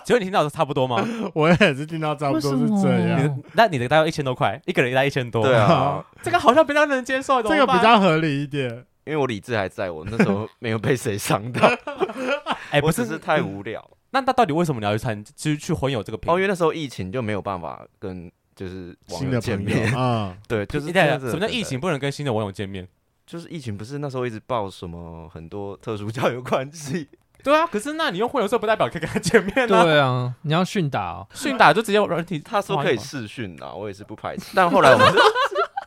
[0.06, 1.06] 请问你听到的差不多吗？
[1.34, 3.42] 我也是听到差不多是这样。
[3.52, 5.42] 那你的大概一千多块，一个人大概一千多。
[5.42, 8.70] 对啊，这个好像比较能接受，这个比较合理一点。
[9.04, 11.68] 因为我理智还在，我那时候没有被谁伤到。
[12.70, 13.84] 哎，不是，是太无聊。
[14.12, 16.32] 那那到底为什么你要去参，去去混友这个平台？
[16.32, 20.34] 哦，因为那时候疫情就没有办法跟就是网友见面啊。
[20.48, 21.30] 对，就是这样子。
[21.30, 22.86] 什么叫疫情不能跟新的网友见面？
[23.26, 27.08] 就是疫情不是那时候一直报什么很多特殊交友关系。
[27.45, 29.82] 对啊，可是那你用婚友社不代表可以跟他见面啊。
[29.84, 32.38] 对啊，你要训打哦， 训打就直接软体。
[32.38, 34.53] 他说可以视讯啊，我也是不排斥。
[34.55, 35.14] 但后来我们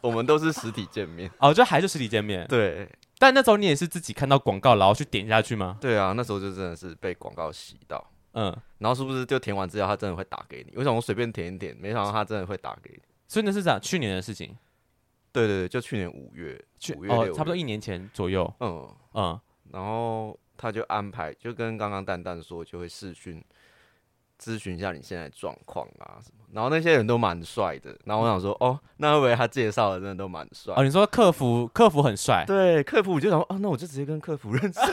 [0.02, 1.30] 我们都是实体见面。
[1.40, 2.46] 哦，就还是实体见面。
[2.48, 2.90] 对。
[3.20, 5.78] 但那时候你也是自己看到广告，然后去点下去吗？
[5.80, 8.06] 对啊，那时候就真的是被广告洗到。
[8.34, 10.76] 嗯，然后是不是就填完资料，他真的会打给你？
[10.76, 13.00] 为什么我随便填一点，没想到他真的会打给你？
[13.28, 14.54] 所以那是这样，去年的事情。
[15.32, 16.62] 对对对，就去年五月，
[16.98, 18.52] 五月哦，差不多一年前左右。
[18.60, 19.40] 嗯嗯，
[19.72, 23.44] 然后他就安排，就跟刚刚蛋蛋说，就会视讯
[24.42, 26.44] 咨询一下你现在状况啊什么。
[26.52, 30.74] 然后那些人都蛮帅的，然后我想说，哦，那会不会他介绍的真的都蛮帅？
[30.76, 32.44] 哦，你说客服客服很帅？
[32.46, 34.80] 对，客服我就想说，哦，那我就直接跟客服认识。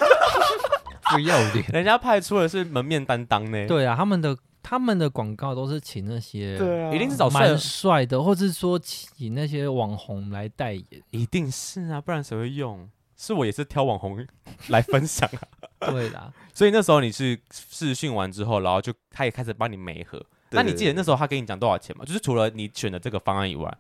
[1.12, 3.66] 不要脸，人家派出的是门面担当呢。
[3.66, 12.88] 对啊，他们的他们的广告都是请那些，对啊，一定是找蛮帅的，或者是说请那些网红来代言，一定是啊，不然谁会用？
[13.22, 14.26] 是我也是挑网红
[14.68, 15.42] 来分享啊。
[15.92, 20.24] 对啦， 所以那时候你是试训完之后，然后就他也开始帮你媒合。
[20.52, 22.04] 那你记得那时候他跟你讲多少钱吗？
[22.04, 23.72] 就是除了你选的这个方案以外，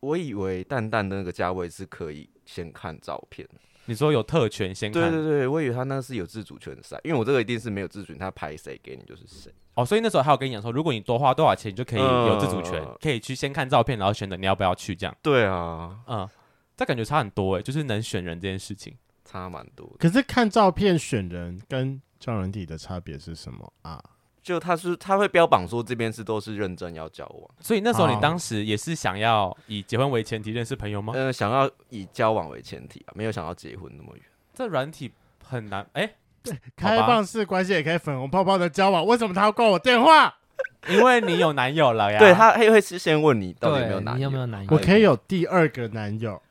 [0.00, 3.48] 我以为蛋蛋的那个价位是可以先看照片。
[3.86, 5.00] 你说有特权先看？
[5.00, 9.52] 对对对，我以为他那是有自主权的赛，因为我这个一定是没有自主权，他排谁给你就是谁。
[9.74, 15.16] 哦，所以那时候他有跟你讲说，如果你多花多少钱，你就可以有自主权，呃、可以去先看照片，然后选择你要不要去这样。
[15.22, 16.28] 对啊，嗯，
[16.76, 19.90] 这感觉差很多哎，就是能选人这件事情差蛮多。
[19.98, 24.02] 可是看照片选人跟交友软体的差别是什么啊？
[24.42, 31.12] 就他是他会标榜说这边是都是认真要交往，所以那时候你当时也是想要以结婚为前提认识朋友吗？
[31.16, 34.22] 呃，想要以交往为前提啊，没有想要结婚那么远。
[34.54, 35.10] 这软体
[35.42, 36.14] 很难哎，
[36.44, 40.32] 对，开放式关系也可以粉红泡泡的交往，为什么他要挂我电话？
[40.88, 42.18] 因为你有男友了呀。
[42.20, 44.68] 对，他会会先问你到底有没有男友，你有没有男友？
[44.70, 46.42] 我可以有第二个男友，可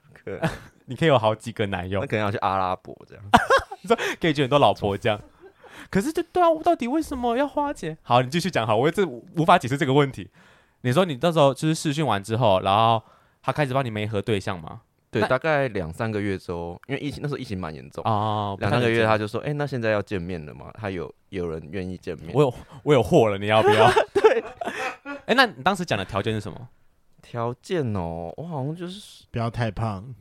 [0.85, 3.23] 你可以有好几个男友，那可能要去阿拉伯这样，
[3.81, 5.19] 你 说可以娶很多老婆这样。
[5.89, 7.97] 可是，这对啊，到底为什么要花钱？
[8.01, 8.65] 好，你继续讲。
[8.65, 10.29] 好，我这无法解释这个问题。
[10.81, 13.01] 你说你到时候就是试训完之后，然后
[13.41, 14.81] 他开始帮你媒合对象吗？
[15.11, 20.71] 对，大概两三个月之后，因为疫情那时候疫情蛮严重哦，两三个月他就说：“哎、欸，那现在要见面了吗？
[20.73, 22.31] 他有有人愿意见面？
[22.33, 22.53] 我有
[22.83, 24.43] 我有货了，你要不要？” 对。
[25.03, 26.67] 哎、欸，那你当时讲的条件是什么？
[27.25, 30.13] 条件哦，我好像就是不要太胖。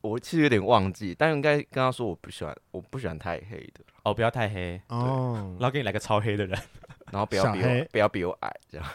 [0.00, 3.84] 我其实有点忘记，但应该跟他说我不喜欢，我不喜欢太黑的。
[4.02, 4.80] 哦，不要太黑。
[4.88, 6.58] 哦，然后给你来个超黑的人，
[7.12, 8.86] 然后不要比我不要比我矮，这样。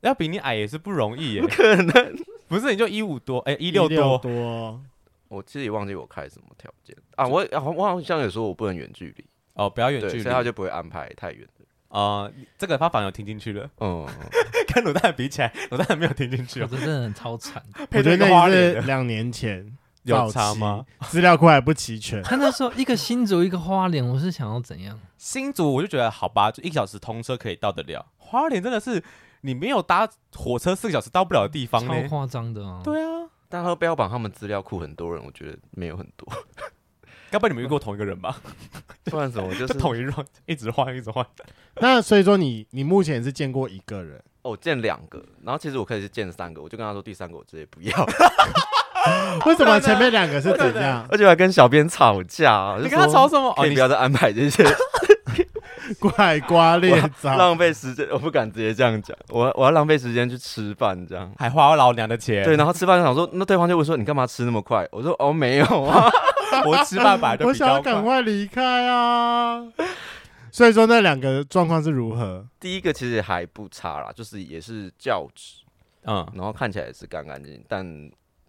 [0.00, 4.16] 要比你矮也是不容易耶，不可能，不是你就一五多，哎一六多。
[4.18, 4.80] 多，
[5.28, 6.96] 我其实也忘记我开什么条件。
[7.16, 9.24] 啊，我我好像有说我不能远距离，
[9.54, 11.63] 哦不要远距离，所以他就不会安排太远的，
[11.94, 12.28] 呃，
[12.58, 13.70] 这个他反而听进去了。
[13.78, 14.04] 嗯，
[14.74, 16.60] 跟卤蛋比起来，卤蛋没有听进去。
[16.60, 17.62] 我真的很超惨。
[17.92, 19.64] 我觉得那是两年前
[20.02, 20.84] 有差吗？
[21.02, 22.20] 资料库还不齐全。
[22.26, 24.98] 他那时候一个新竹，一个花莲，我是想要怎样？
[25.16, 28.04] 新竹我就觉得好吧，就一个小时通车可以到得了。
[28.16, 29.00] 花莲真的是
[29.42, 32.80] 你没有搭火车四个小时到不了的地方，超夸张的啊！
[32.82, 36.26] 对啊，但他标榜他们资料库很多人，我觉得没有很多。
[37.34, 38.36] 该不会你们遇过同一个人吧？
[39.10, 40.14] 不然怎么就是 同一轮
[40.46, 41.26] 一直换一直换？
[41.80, 44.22] 那所以说你你目前是见过一个人？
[44.42, 48.06] 哦，我见两个，然后其实我可以是见三个，我就跟他说第三个我直接不要。
[49.46, 51.04] 为什么前面两个是怎样？
[51.10, 53.52] 而且还跟小编吵架，你跟他吵什么？
[53.56, 54.64] 可以不要再安排这些
[56.00, 58.06] 拐瓜裂枣，浪费时间。
[58.10, 62.44] 我不敢直接这样讲，我我要浪费时间去吃饭，这样还花我老娘的钱。
[62.44, 64.88] 对，然后吃饭就想说，那对方就会说你干嘛吃那么快？
[64.92, 66.10] 我说哦没有啊。
[66.64, 69.60] 我吃饭吧，我想要赶快离开啊！
[70.52, 72.46] 所以说那两个状况是如何？
[72.60, 75.64] 第一个其实还不差啦，就是也是教职，
[76.04, 77.84] 嗯，然后看起来也是干干净净，但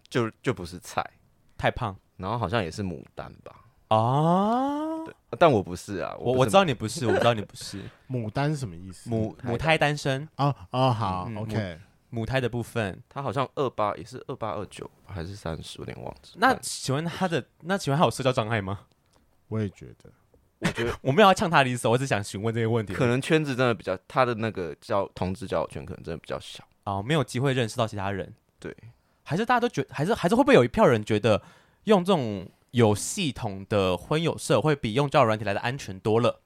[0.08, 1.04] 就就不是菜，
[1.58, 3.52] 太胖，然后好像也是牡丹吧？
[3.88, 5.04] 啊，
[5.38, 7.80] 但我不是啊，我我知道你不是，我知道你不是。
[8.08, 9.08] 牡丹是什么意思？
[9.08, 10.28] 母母胎单身？
[10.36, 11.78] 啊啊，好，OK。
[12.10, 16.34] 母胎的部分，他好像二八也是二八二九还是三十，有点忘记。
[16.36, 18.80] 那请问他的那请问他有社交障碍吗？
[19.48, 20.10] 我也觉得，
[20.60, 22.94] 我觉得 我没有要呛他的意思，我只想询问这些问题。
[22.94, 28.32] 可能圈子真的比较，他的那个叫同志交友圈可能真的比较小哦，没有机会认识到其他人。
[28.58, 28.74] 对，
[29.24, 31.42] 还是大家都觉得，还是还是会不会有一票人觉得
[31.84, 36.40] 用这种有系统的婚友社会比用交友软体来的安全多了？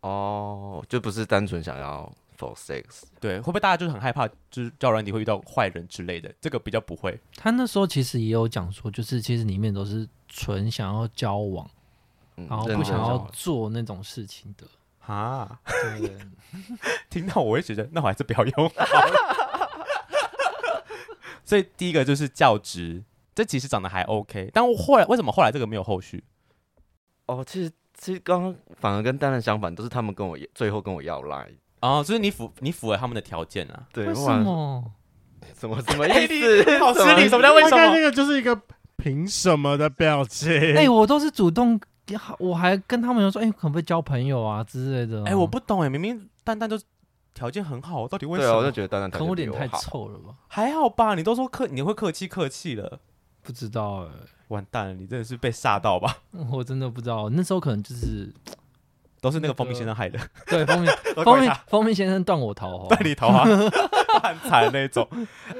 [0.00, 2.12] 哦，就不是单纯想要。
[2.38, 6.34] For sex，对，会不会大家就是很害怕，就是交友软体会遇到坏人之类的？
[6.40, 7.20] 这个比较不会。
[7.36, 11.70] 他那时候其实也有讲说，就是其实里面都是纯想要交往，
[12.36, 14.66] 嗯、然后不想要做那种事情的
[15.06, 15.60] 啊。
[16.00, 16.18] 对，
[17.08, 18.72] 听到我会觉得，那我还是不要用。
[21.44, 23.04] 所以第一个就是教职，
[23.34, 26.22] 这其实长得还 OK，但我后来为什么后来这个没有后续？
[27.26, 31.48] 哦，其实其实刚刚反而跟蛋蛋相反，都是他们跟我最后跟我要来。
[31.80, 33.84] 哦，就是你符你符合他们的条件啊？
[33.92, 34.84] 对，为什么？
[35.58, 36.62] 什么什么意思？
[36.70, 37.94] 欸、好失礼， 什么叫为什么？
[37.94, 38.60] 那个就是一个
[38.96, 40.52] 凭什么的表情。
[40.52, 41.80] 哎、欸，我都是主动，
[42.38, 45.20] 我还跟他们说，哎、欸，可不可以交朋友啊之类的？
[45.24, 46.78] 哎、欸，我不懂哎，明明蛋蛋都
[47.34, 48.52] 条件很好，到底为什么？
[48.52, 50.34] 对啊，我就觉得蛋蛋可能我脸太臭了吧？
[50.46, 53.00] 还好吧，你都说客你会客气客气了，
[53.42, 54.10] 不知道哎、欸，
[54.48, 56.18] 完蛋了，你真的是被吓到吧？
[56.50, 58.32] 我真的不知道，那时候可能就是。
[59.20, 60.18] 都是那个蜂蜜先生害的，
[60.48, 60.88] 对，蜂蜜
[61.22, 65.06] 蜂蜜 蜂蜜先生断我头，断你头啊，很惨那种。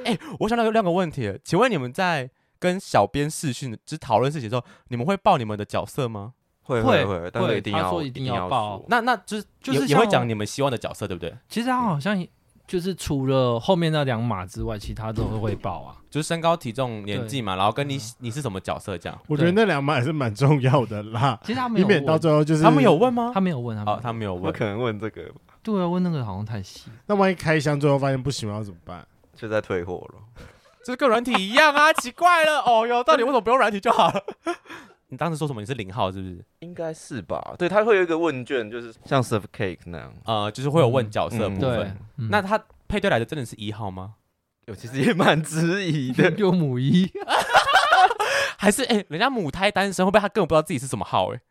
[0.03, 2.29] 哎、欸，我想到有两个问题，请问你们在
[2.59, 6.33] 跟小编试训只讨论事情的时候，你们会报你们的角色吗？
[6.63, 8.83] 会会会，但是一定要他说一定要报。
[8.89, 11.33] 那那就是就是也会讲你们希望的角色，对不对？
[11.47, 12.27] 其实他好像。
[12.65, 15.97] 就是除了后面那两码之外，其他都会报啊。
[16.09, 19.19] 就是身高、体重、年纪嘛，然后跟你你是什么角色这样。
[19.27, 21.39] 我觉得那两码也是蛮重要的啦。
[21.43, 23.31] 其实他没有问，到最后就是他们有问吗？
[23.33, 24.43] 他没有问，他们哦，他没有问。
[24.43, 25.31] 我可能问这个。
[25.63, 26.91] 对啊，问那个好像太细。
[27.07, 29.05] 那万一开箱最后发现不行，要怎么办？
[29.35, 30.19] 就在退货了。
[30.85, 32.59] 这跟软体一样啊，奇怪了。
[32.59, 34.23] 哦哟，到底为什么不用软体就好了？
[35.13, 35.61] 你当时说什么？
[35.61, 36.43] 你是零号是不是？
[36.59, 37.55] 应该是吧。
[37.57, 41.97] 对，他会有一个问卷，就是像 serve cake 那样，呃，就是会有问角色部分。
[42.29, 42.61] 那他。
[42.85, 44.13] 配对来的真的是一号吗？
[44.67, 46.29] 有，其实也蛮质疑的。
[46.37, 47.09] 有母一，
[48.55, 51.41] 还是哎、欸，人家母胎单身，会不会他根本不知道自己是什么号、欸？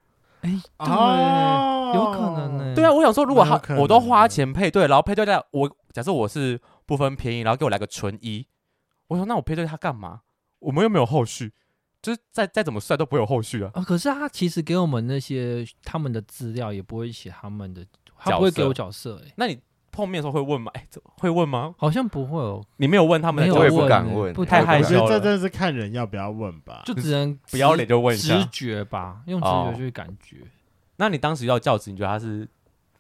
[0.43, 2.75] 哎，哎，对，哦、有可能呢、欸。
[2.77, 8.47] 对啊，我想说，如果他我都花钱配对，然后配对在我假设我是不分便宜，然后给我来个纯一，
[9.09, 10.21] 我说那我配对他干嘛？
[10.61, 11.53] 我们又没有后续，
[12.03, 13.71] 就是再再怎么帅都不会有后续啊。
[13.73, 17.87] 啊，可是他其实给我们那些他们的资料，也不会写他们的，
[18.19, 19.29] 他不会给我角色、欸。
[19.29, 19.59] 哎，那你？
[19.95, 20.73] 碰面的时候会问吗？
[20.73, 21.75] 哎、欸，会问吗？
[21.77, 22.65] 好像不会哦。
[22.79, 25.07] 你没有问他们，我也不敢问，不太害羞了。
[25.07, 30.39] 这真的是看人要不要问吧，就只能不要脸就问一下，直觉吧，用直觉去感觉。
[30.39, 30.49] 哦、
[30.97, 32.49] 那你当时要教职，你觉得他是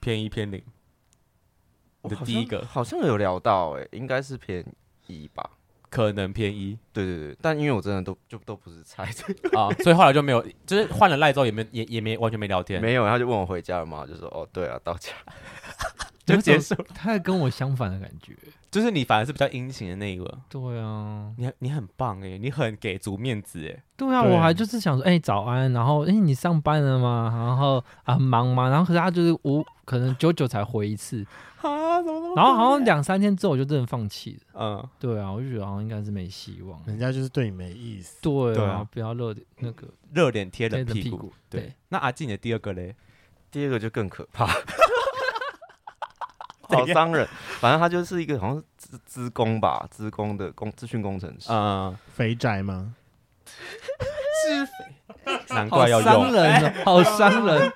[0.00, 0.62] 偏一偏零？
[2.02, 4.62] 我的第一个好像有聊到、欸，哎，应该是偏
[5.06, 5.48] 一吧，
[5.92, 6.78] 可能偏一。
[6.90, 9.04] 对对对，但因为我真的都就都不是猜
[9.52, 15.10] 啊，所以后来就没有，就是换了赖之后也没也也没完全没聊天，没有，他就问我回家了嘛，就说哦，对啊，到家。
[16.26, 18.32] 就结束， 他跟我相反的感觉，
[18.70, 20.38] 就是你反而是比较殷勤的那一个。
[20.48, 23.82] 对啊，你你很棒哎，你很给足面子哎。
[23.96, 27.32] 对啊，我还就是想说，哎，早安，然后哎，你上班了吗？
[27.34, 28.68] 然后啊，忙吗？
[28.68, 31.26] 然后可是他就是我可能久久才回一次
[31.60, 32.34] 啊，怎么怎么？
[32.36, 34.60] 然后好像两三天之后我就真的放弃了。
[34.60, 38.22] 嗯，对啊，我就觉得好像应该是没希望，人家就是对你没意思。
[38.22, 41.32] 对啊，不要热那个热脸贴冷屁股。
[41.50, 42.94] 对，那阿静的第二个嘞？
[43.50, 44.46] 第二个就更可怕。
[46.72, 47.26] 好伤人。
[47.60, 51.46] 反正他就是一个好像是资资工吧，资工的工资讯工程师。
[51.50, 52.94] 嗯，肥宅吗？
[53.44, 54.72] 是肥，
[55.50, 56.10] 难怪要用。
[56.10, 57.72] 好伤人，好伤人。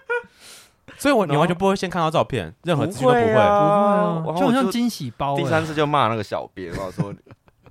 [0.98, 5.36] 所以我你完全不会先看到照片，任何资讯都不会，不会啊，就好像惊喜包。
[5.36, 7.14] 第三次就骂那个小编，然后说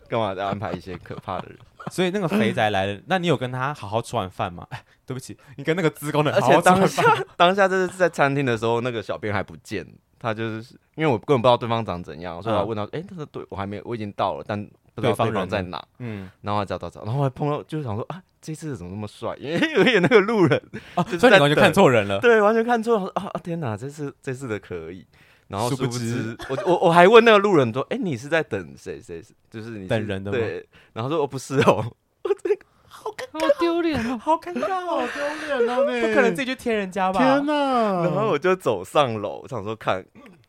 [0.08, 1.58] 干嘛在安排一些可怕的人。
[1.92, 4.66] 所以那个肥宅来了，那你有跟他好好吃完饭吗？
[4.70, 6.82] 哎，对不起，你跟那个资工的好好吃完饭。
[6.82, 9.86] 而且当下当下就是在餐厅的时候，那个小编还不见，
[10.26, 14.60] 他就是因为我根本不知道对方长怎样，所以我问他，哎，他说对我还没，我已经到了，但
[14.96, 15.84] 不知道对方在哪。
[16.00, 19.36] 嗯，然后还找找找，然后还碰到，就是想说啊，这次怎么那么帅？
[19.40, 20.60] 因为 有点那个路人
[20.96, 22.20] 啊，所以你完全看错人了。
[22.20, 23.30] 对，完全看错了啊！
[23.44, 25.06] 天哪，这次这次的可以。
[25.48, 29.00] 然后殊不知，我我我还问那个路人说：“哎，你是在等谁？
[29.00, 31.86] 谁就是你等人的吗？”对，然后说：“我不是哦。
[33.16, 36.08] ”尴尬，好丢脸哦， 好尴尬，好丢脸 哦！
[36.08, 37.20] 不可能自己去贴人家吧？
[37.20, 38.04] 天哪！
[38.04, 40.06] 然后我就走上楼，我想说看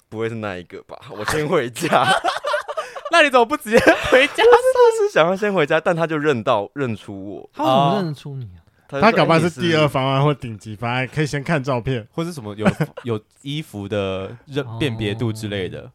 [0.08, 0.98] 不会是那一个吧？
[1.10, 2.06] 我先回家。
[3.12, 3.78] 那你怎么不直接
[4.10, 4.42] 回家？
[4.44, 7.50] 我是想要先回家，但他就认到认出我。
[7.54, 8.60] 他怎么认出你啊？
[8.88, 12.66] 他搞不好是第二方案或顶级方案，可以先看照片，或是什么有
[13.04, 15.90] 有衣服的认辨别度之类的。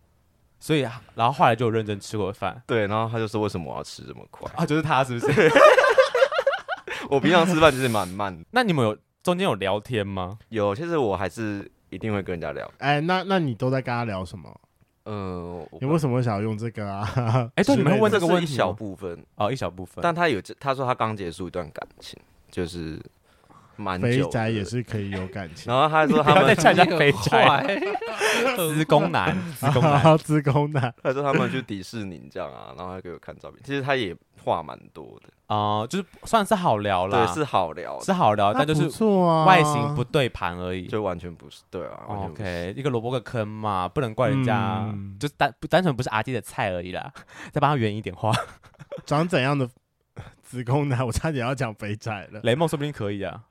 [0.60, 0.82] 所以，
[1.16, 2.62] 然后后来就有认真吃过饭。
[2.68, 5.50] 对，然后他就说：“为什么我要吃这么快？”啊，就是他是不是？
[7.10, 8.44] 我平常吃饭就是蛮慢。
[8.52, 10.38] 那你们有中间有聊天吗？
[10.50, 12.72] 有，其实我还是一定会跟人家聊。
[12.78, 14.54] 哎，那那你都在跟他聊什么？
[15.06, 17.08] 嗯，你为什么会想要用这个啊？
[17.56, 20.02] 哎，对，你们问这个问题，一小部分哦，一小部分。
[20.02, 22.20] 但他有，他说他刚结束一段感情。
[22.52, 23.02] 就是
[23.78, 27.82] 蛮肥宅也是可以有感情，然后他还说他们在讲肥宅，
[28.76, 30.94] 职工男，职工男，资工男。
[31.02, 33.62] 他说他们去迪士尼这样啊，然后还给我看照片。
[33.64, 34.14] 其实他也
[34.44, 38.84] 话蛮多的哦，就是算是好聊啦，对，是好聊，是好聊，但就是
[39.46, 42.04] 外形不对盘而已，就完全不是对啊。
[42.08, 47.12] OK，一个萝卜个坑嘛，不能怪人家，就单单纯不是阿弟的菜而已啦。
[47.52, 48.32] 再帮他圆一点话，
[49.06, 49.70] 长怎样的？
[50.44, 52.42] 子宫男，我差点要讲肥宅了。
[52.44, 53.42] 雷梦说不定可以啊，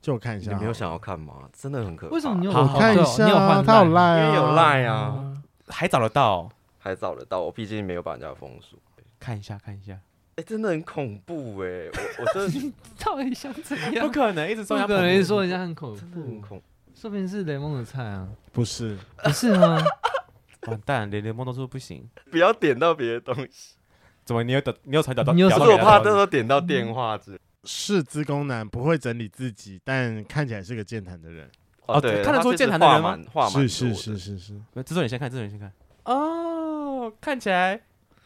[0.00, 0.52] 就我看一下。
[0.52, 1.34] 你没有想要看吗？
[1.52, 2.14] 真的很可怕。
[2.14, 2.52] 为什么你有？
[2.52, 5.34] 我看一下，他有赖，因为有赖啊，
[5.68, 7.40] 还找得到，还找得到。
[7.40, 8.78] 我毕竟没有把人家封锁。
[9.18, 9.98] 看一下，看一下。
[10.36, 11.88] 哎，真的很恐怖哎！
[12.18, 12.72] 我我真的
[13.04, 14.06] 到底想怎样？
[14.06, 16.62] 不可能一直说，不可能一直说人家很恐怖，真的很恐。
[16.94, 18.28] 说不定是雷梦的菜啊？
[18.52, 19.82] 不是，不是吗？
[20.68, 22.08] 完蛋，连雷梦都说不行。
[22.30, 23.76] 不要点到别的东西。
[24.24, 24.42] 怎么？
[24.44, 24.74] 你有等？
[24.82, 25.32] 你有才找到？
[25.32, 25.48] 你有？
[25.48, 27.38] 我怕到时候点到电话之。
[27.64, 31.50] 是资工男，不会整理自己，但看起来是个健谈的人。
[31.86, 33.18] 哦，对，看得出健谈的人吗？
[33.50, 34.54] 是是是是是。
[34.84, 35.72] 制作你先看，制作你先看。
[36.04, 37.80] 哦，看起来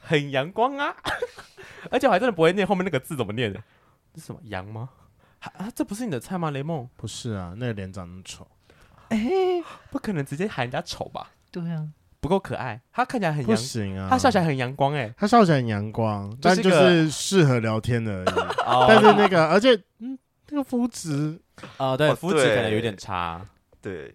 [0.04, 0.94] 很阳光啊！
[1.90, 3.60] 而且我还真的不会念后面那个字怎么念的？
[4.14, 4.40] 这是什么？
[4.44, 4.90] 阳吗？
[5.40, 6.50] 啊，这不是你的菜吗？
[6.50, 6.88] 雷梦？
[6.96, 8.46] 不是啊，那个脸长那么丑。
[9.08, 9.18] 哎，
[9.90, 11.30] 不可能直接喊人家丑吧？
[11.50, 11.88] 对啊。
[12.20, 14.08] 不够可爱，他看起来很阳，不行啊！
[14.08, 18.48] 他笑起来很阳光，哎，他笑起来很阳光，但就是适合聊天的而已。
[18.88, 21.38] 但是那个，而且，嗯，那个肤质，
[21.76, 23.46] 啊，对，肤质可能有点差。
[23.82, 24.14] 对，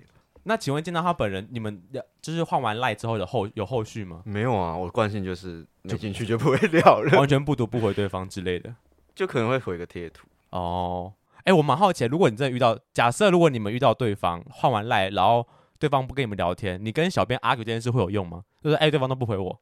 [0.50, 4.24] 那请问见到他本人，你们要就是换完赖之后的后有后续吗？
[4.26, 8.74] 没有啊，我惯性就是就进去就不会聊了，完全不读不回对方之类的，
[9.14, 10.28] 就可能会回个贴图。
[10.50, 15.48] 哦，哎，我蛮好奇，如果你真的遇到，假设如果你们遇到对方换完赖，然后。
[15.80, 18.44] 对方不跟你们聊天，你跟小编 argue 这件事会有用吗？
[18.62, 19.62] 就是哎，对方都不回我，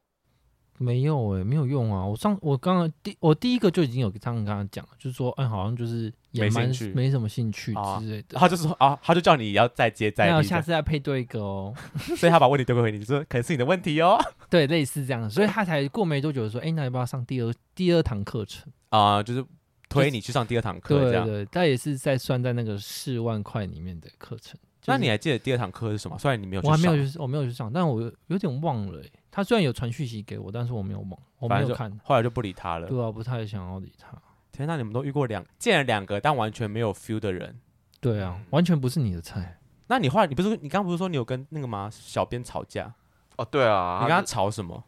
[0.78, 2.04] 没有哎、欸，没有用啊。
[2.04, 8.38] 我上我刚刚第我第一个就已经有这样跟他讲了，就是说哎，好像就是也蛮没，没什么兴趣之类的。
[8.38, 11.74] 他就是说啊，他就叫你要再接再厉，那下次再配对一个哦。
[12.16, 14.18] 所以他把问题丢给回你，说可能是你的问题哦。
[14.48, 19.22] 对，类似这样，所以他才过没多久说，哎，那要不要上第二第二堂课程啊、呃？
[19.22, 19.44] 就是
[19.88, 21.26] 推你去上第二堂课，这样。
[21.26, 24.58] 对对，他也是在算在那个四万块里面的课程。
[24.86, 26.16] 那你还记得第二堂课是什么？
[26.18, 29.12] 虽然你没有去上，我还没有去，我没有去上，但我有点忘了、欸。
[29.30, 32.88] 他虽然有传讯息给我，但是我没有忘，我没有看，后来就不理他了。
[32.88, 34.16] 对啊，不太想要理他。
[34.50, 37.58] 天哪，你们都遇过两见了两个，但完全没有 feel 的人。
[38.00, 39.58] 对啊，完全不是你的菜。
[39.86, 41.88] 那你后来你不是你刚刚不是说你有跟那个吗？
[41.92, 42.92] 小编吵架？
[43.36, 44.82] 哦，对啊，你跟他吵什么？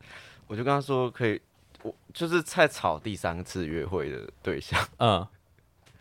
[0.47, 1.41] 我就跟他说可以，
[1.83, 4.79] 我就是在吵第三次约会的对象。
[4.99, 5.27] 嗯。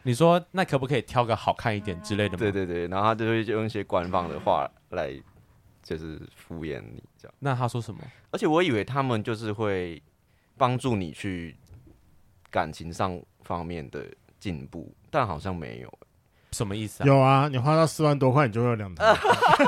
[0.04, 2.40] 你说那可不可以挑个好看一点之类的吗？
[2.40, 5.14] 对对对，然后他就会用一些官方的话来，
[5.98, 7.34] 就是敷衍你这样。
[7.40, 8.00] 那他说什么？
[8.32, 10.02] 而且我以为他们就是会
[10.58, 11.56] 帮助你去
[12.52, 14.06] 感情上方面的
[14.40, 16.00] 进步，但好像没有。
[16.52, 17.06] 什么意思啊？
[17.06, 19.06] 有啊，你花到四万多块，你就会有两台。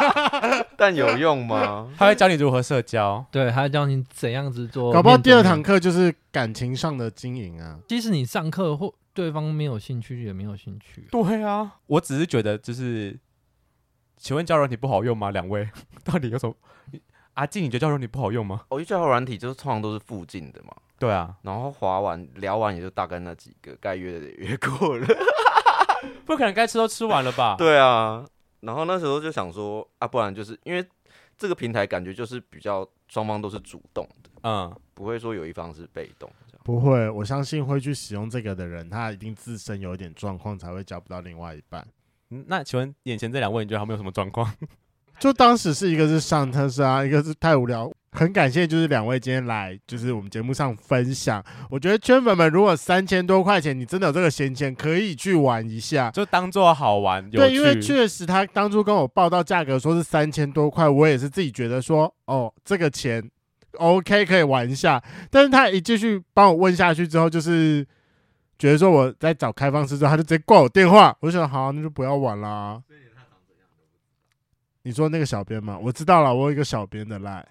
[0.78, 1.92] 但有用吗？
[1.98, 4.92] 他会教你如何社交，对，他会教你怎样子做。
[4.92, 7.80] 搞不好第二堂课就是感情上的经营啊。
[7.88, 8.94] 即使你上课或。
[9.14, 11.06] 对方没有兴趣，也没有兴趣。
[11.12, 13.20] 对啊，我只是觉得就是，
[14.22, 15.32] 请问交友软体不好用吗？
[15.32, 15.68] 两位
[16.06, 16.56] 到底有什么？
[17.34, 18.62] 阿静，你觉得交友软体不好用吗？
[18.70, 20.72] 我觉得交友软体就是通常都是附近的嘛。
[21.00, 25.08] 对啊，然后滑完聊完也就大概那几个，该约的也约过了，
[26.24, 27.56] 不可能该吃都吃完了吧？
[27.58, 28.24] 对啊，
[28.60, 30.86] 然后那时候就想说啊，不然就是因为
[31.36, 36.32] 这个平台感觉就是比较双方都是主动的，嗯，不会说有一方是被动。
[36.64, 41.84] 不会，我相信会去使用这个的人，他一定自身有一点状况，才会交不到另外一半。
[42.32, 44.52] 嗯，那请问眼前这两位，你觉得他们有什么状况？
[45.20, 47.92] 就当时是一个是上特斯拉，一个是太无聊。
[48.14, 51.42] 很感谢，就是两位今天来，就是我们节目上分享。
[51.70, 57.30] 我觉得圈粉们，如果三千多块钱，你真的有这个闲钱，可以去玩一下，就当做好玩。
[57.30, 63.24] 对，因为确实他当初跟我报到价格说是三千多块，我也是自己觉得说，哦，这个钱
[63.78, 65.02] OK 可以玩一下。
[65.30, 67.88] 但是他一继续帮我问下去之后，就是
[68.62, 71.18] 觉得说我在找开放式之后，他就直接挂我电话。
[71.20, 72.80] 我就想，好，那就不要玩啦。
[74.84, 75.76] 你说那个小编吗？
[75.82, 77.44] 我知道了，我有一个小编的赖。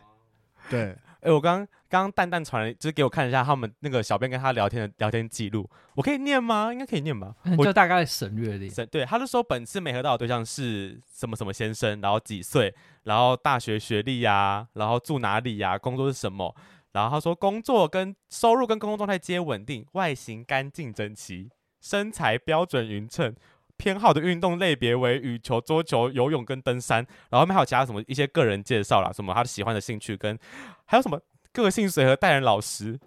[0.69, 6.73] 对，哎、欸，我刚刚蛋蛋传来，就是给我看一下他们那个小编跟他聊天的聊天记录，我可以念吗？
[6.73, 7.35] 应该可以念吧？
[7.59, 8.69] 我就大概省略的。
[8.71, 16.55] 省对，他就说本次没合到的对象是什么什么先生，然后几岁，然后大学学历呀、啊，然后住哪里呀、啊，工作是什么？
[16.93, 23.35] 然后他说工作跟收入跟工作状态皆稳定，外形干净整齐，身材标准匀称。
[23.77, 26.99] 偏好的运动类别为羽球、桌球、游泳跟登山，
[27.31, 30.39] 然后后面还有其他什么一些个人介绍啦，什么他喜欢的兴趣跟
[30.85, 31.19] 还有什么
[31.51, 33.01] 个性随和、待人老实、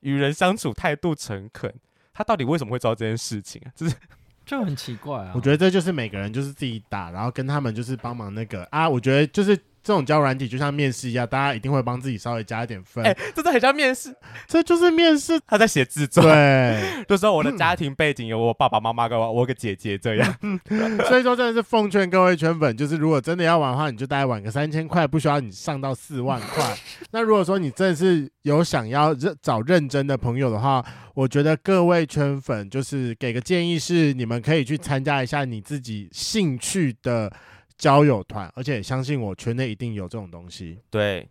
[0.00, 1.74] 与人相处态度诚恳。
[2.12, 3.72] 他到底为什么会知道这件事情啊？
[3.74, 3.96] 就是
[4.44, 5.32] 就很奇怪啊。
[5.34, 8.86] 我觉得这就是每个人就是自己打，然后跟他们就是帮忙那个啊。
[8.86, 9.58] 我觉得就是。
[9.90, 13.04] 这种交友软体就像面试一样，大家一定会帮自己稍微加一点分。
[13.04, 14.14] 哎、欸，这都很像面试，
[14.46, 15.40] 这就是面试。
[15.48, 20.36] 他在写自传，对， 就说我的家庭背景有我爸爸妈妈跟我，我个姐姐这样。
[21.08, 26.64] 所以说真的是奉劝各位圈粉，就是如果真的要玩的话，你就大概玩个三千块，不需要你上到四万块。
[27.10, 30.84] 那如果说你真的是有想要认找认真的朋友的话，
[31.14, 37.32] 我觉得各位圈粉就是给个建议是，你们可以去参加一下你自己兴趣的。
[37.80, 40.78] 交友团，而且相信我，圈内一定有这种东西。
[40.90, 41.26] 对，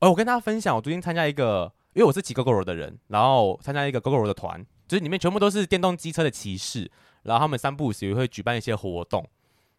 [0.00, 6.90] 哦，我跟大家分享，我最近参加一个，因为我是骑 Gogoro 的人，然后参加一个 Gogoro 的团，就是里面全部都是电动机车的骑士，
[7.22, 9.26] 然后他们三不五时也会举办一些活动。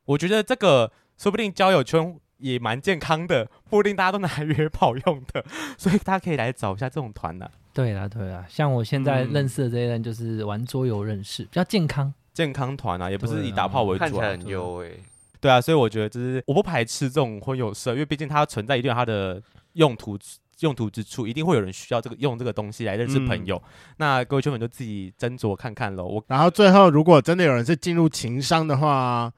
[0.05, 5.45] 我觉得这个说不定交友圈也蛮健康的，不一定大家都拿来约炮用的，
[5.77, 7.47] 所以大家可以来找一下这种团呢。
[7.73, 14.99] 对啦，对啦，像我现在认识的这些人，就是玩桌游认识，比较健康，健康团啊，也不是以打炮为主，啊，看起来很优诶。
[15.39, 19.41] 对啊，所以我觉得就是我不排斥这种婚友社，因为毕竟它存在一定有它的
[19.73, 20.17] 用途
[20.59, 23.55] 用途之处，一定会有人需要这个用这个东西来认识朋友。
[23.57, 26.05] 嗯、那各位圈粉就自己斟酌看看喽。
[26.05, 29.31] 我然后最后，如果真的有人是进入情商的话，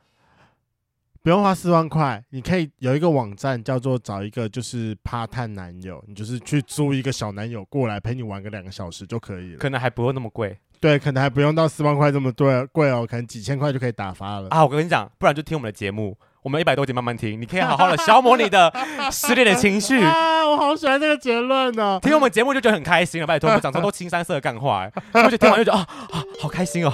[1.21, 10.57] 不用花四万块，你可以有一个网站叫做找一个就是趴探男友，你就是去租一个小男友过来陪你玩个两个小时就可以了，可能还不用那么贵。
[10.81, 14.63] 对，可能还不用到四万块这么多贵哦，可能几千块就可以打发了啊！
[14.63, 18.73] 我跟你讲，不然就听我们的节目，我们一百多集慢慢听，你可以好好的消磨你的
[19.11, 20.47] 失恋的情绪 啊！
[20.47, 26.93] 我好喜欢这个结论呢，听我们节目就觉得很开心了，拜托，我们讲这么多青山色的干话， 我就听完就觉得啊啊，好开心哦。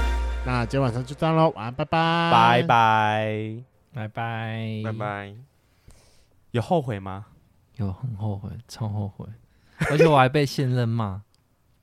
[0.43, 3.63] 那今天晚上就这样喽，晚安，拜拜，拜拜，
[3.93, 5.35] 拜拜，拜拜。
[6.49, 7.27] 有后悔吗？
[7.75, 9.25] 有，很后悔，超后悔，
[9.91, 11.21] 而且我还被现任骂。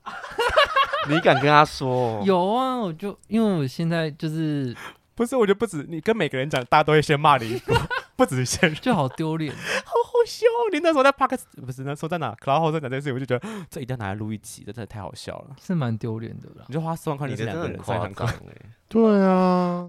[1.09, 2.21] 你敢跟他说？
[2.25, 4.77] 有啊，我就因为我现在就是
[5.15, 7.63] 不是，我觉得不止你跟每个人讲，大家都会先骂你，
[8.19, 9.55] 不止现任，就好丢脸。
[9.55, 10.45] 好好笑！
[10.73, 16.65] 你那时候在 Park，不是那时候在哪？Cloud 在讲这件事情，我就觉得这一定要拿来录一集，这真的太好笑了，是蛮丢脸的啦。
[16.67, 18.27] 你就花四万块，你是两个人，三堂课，
[18.89, 19.87] 对啊。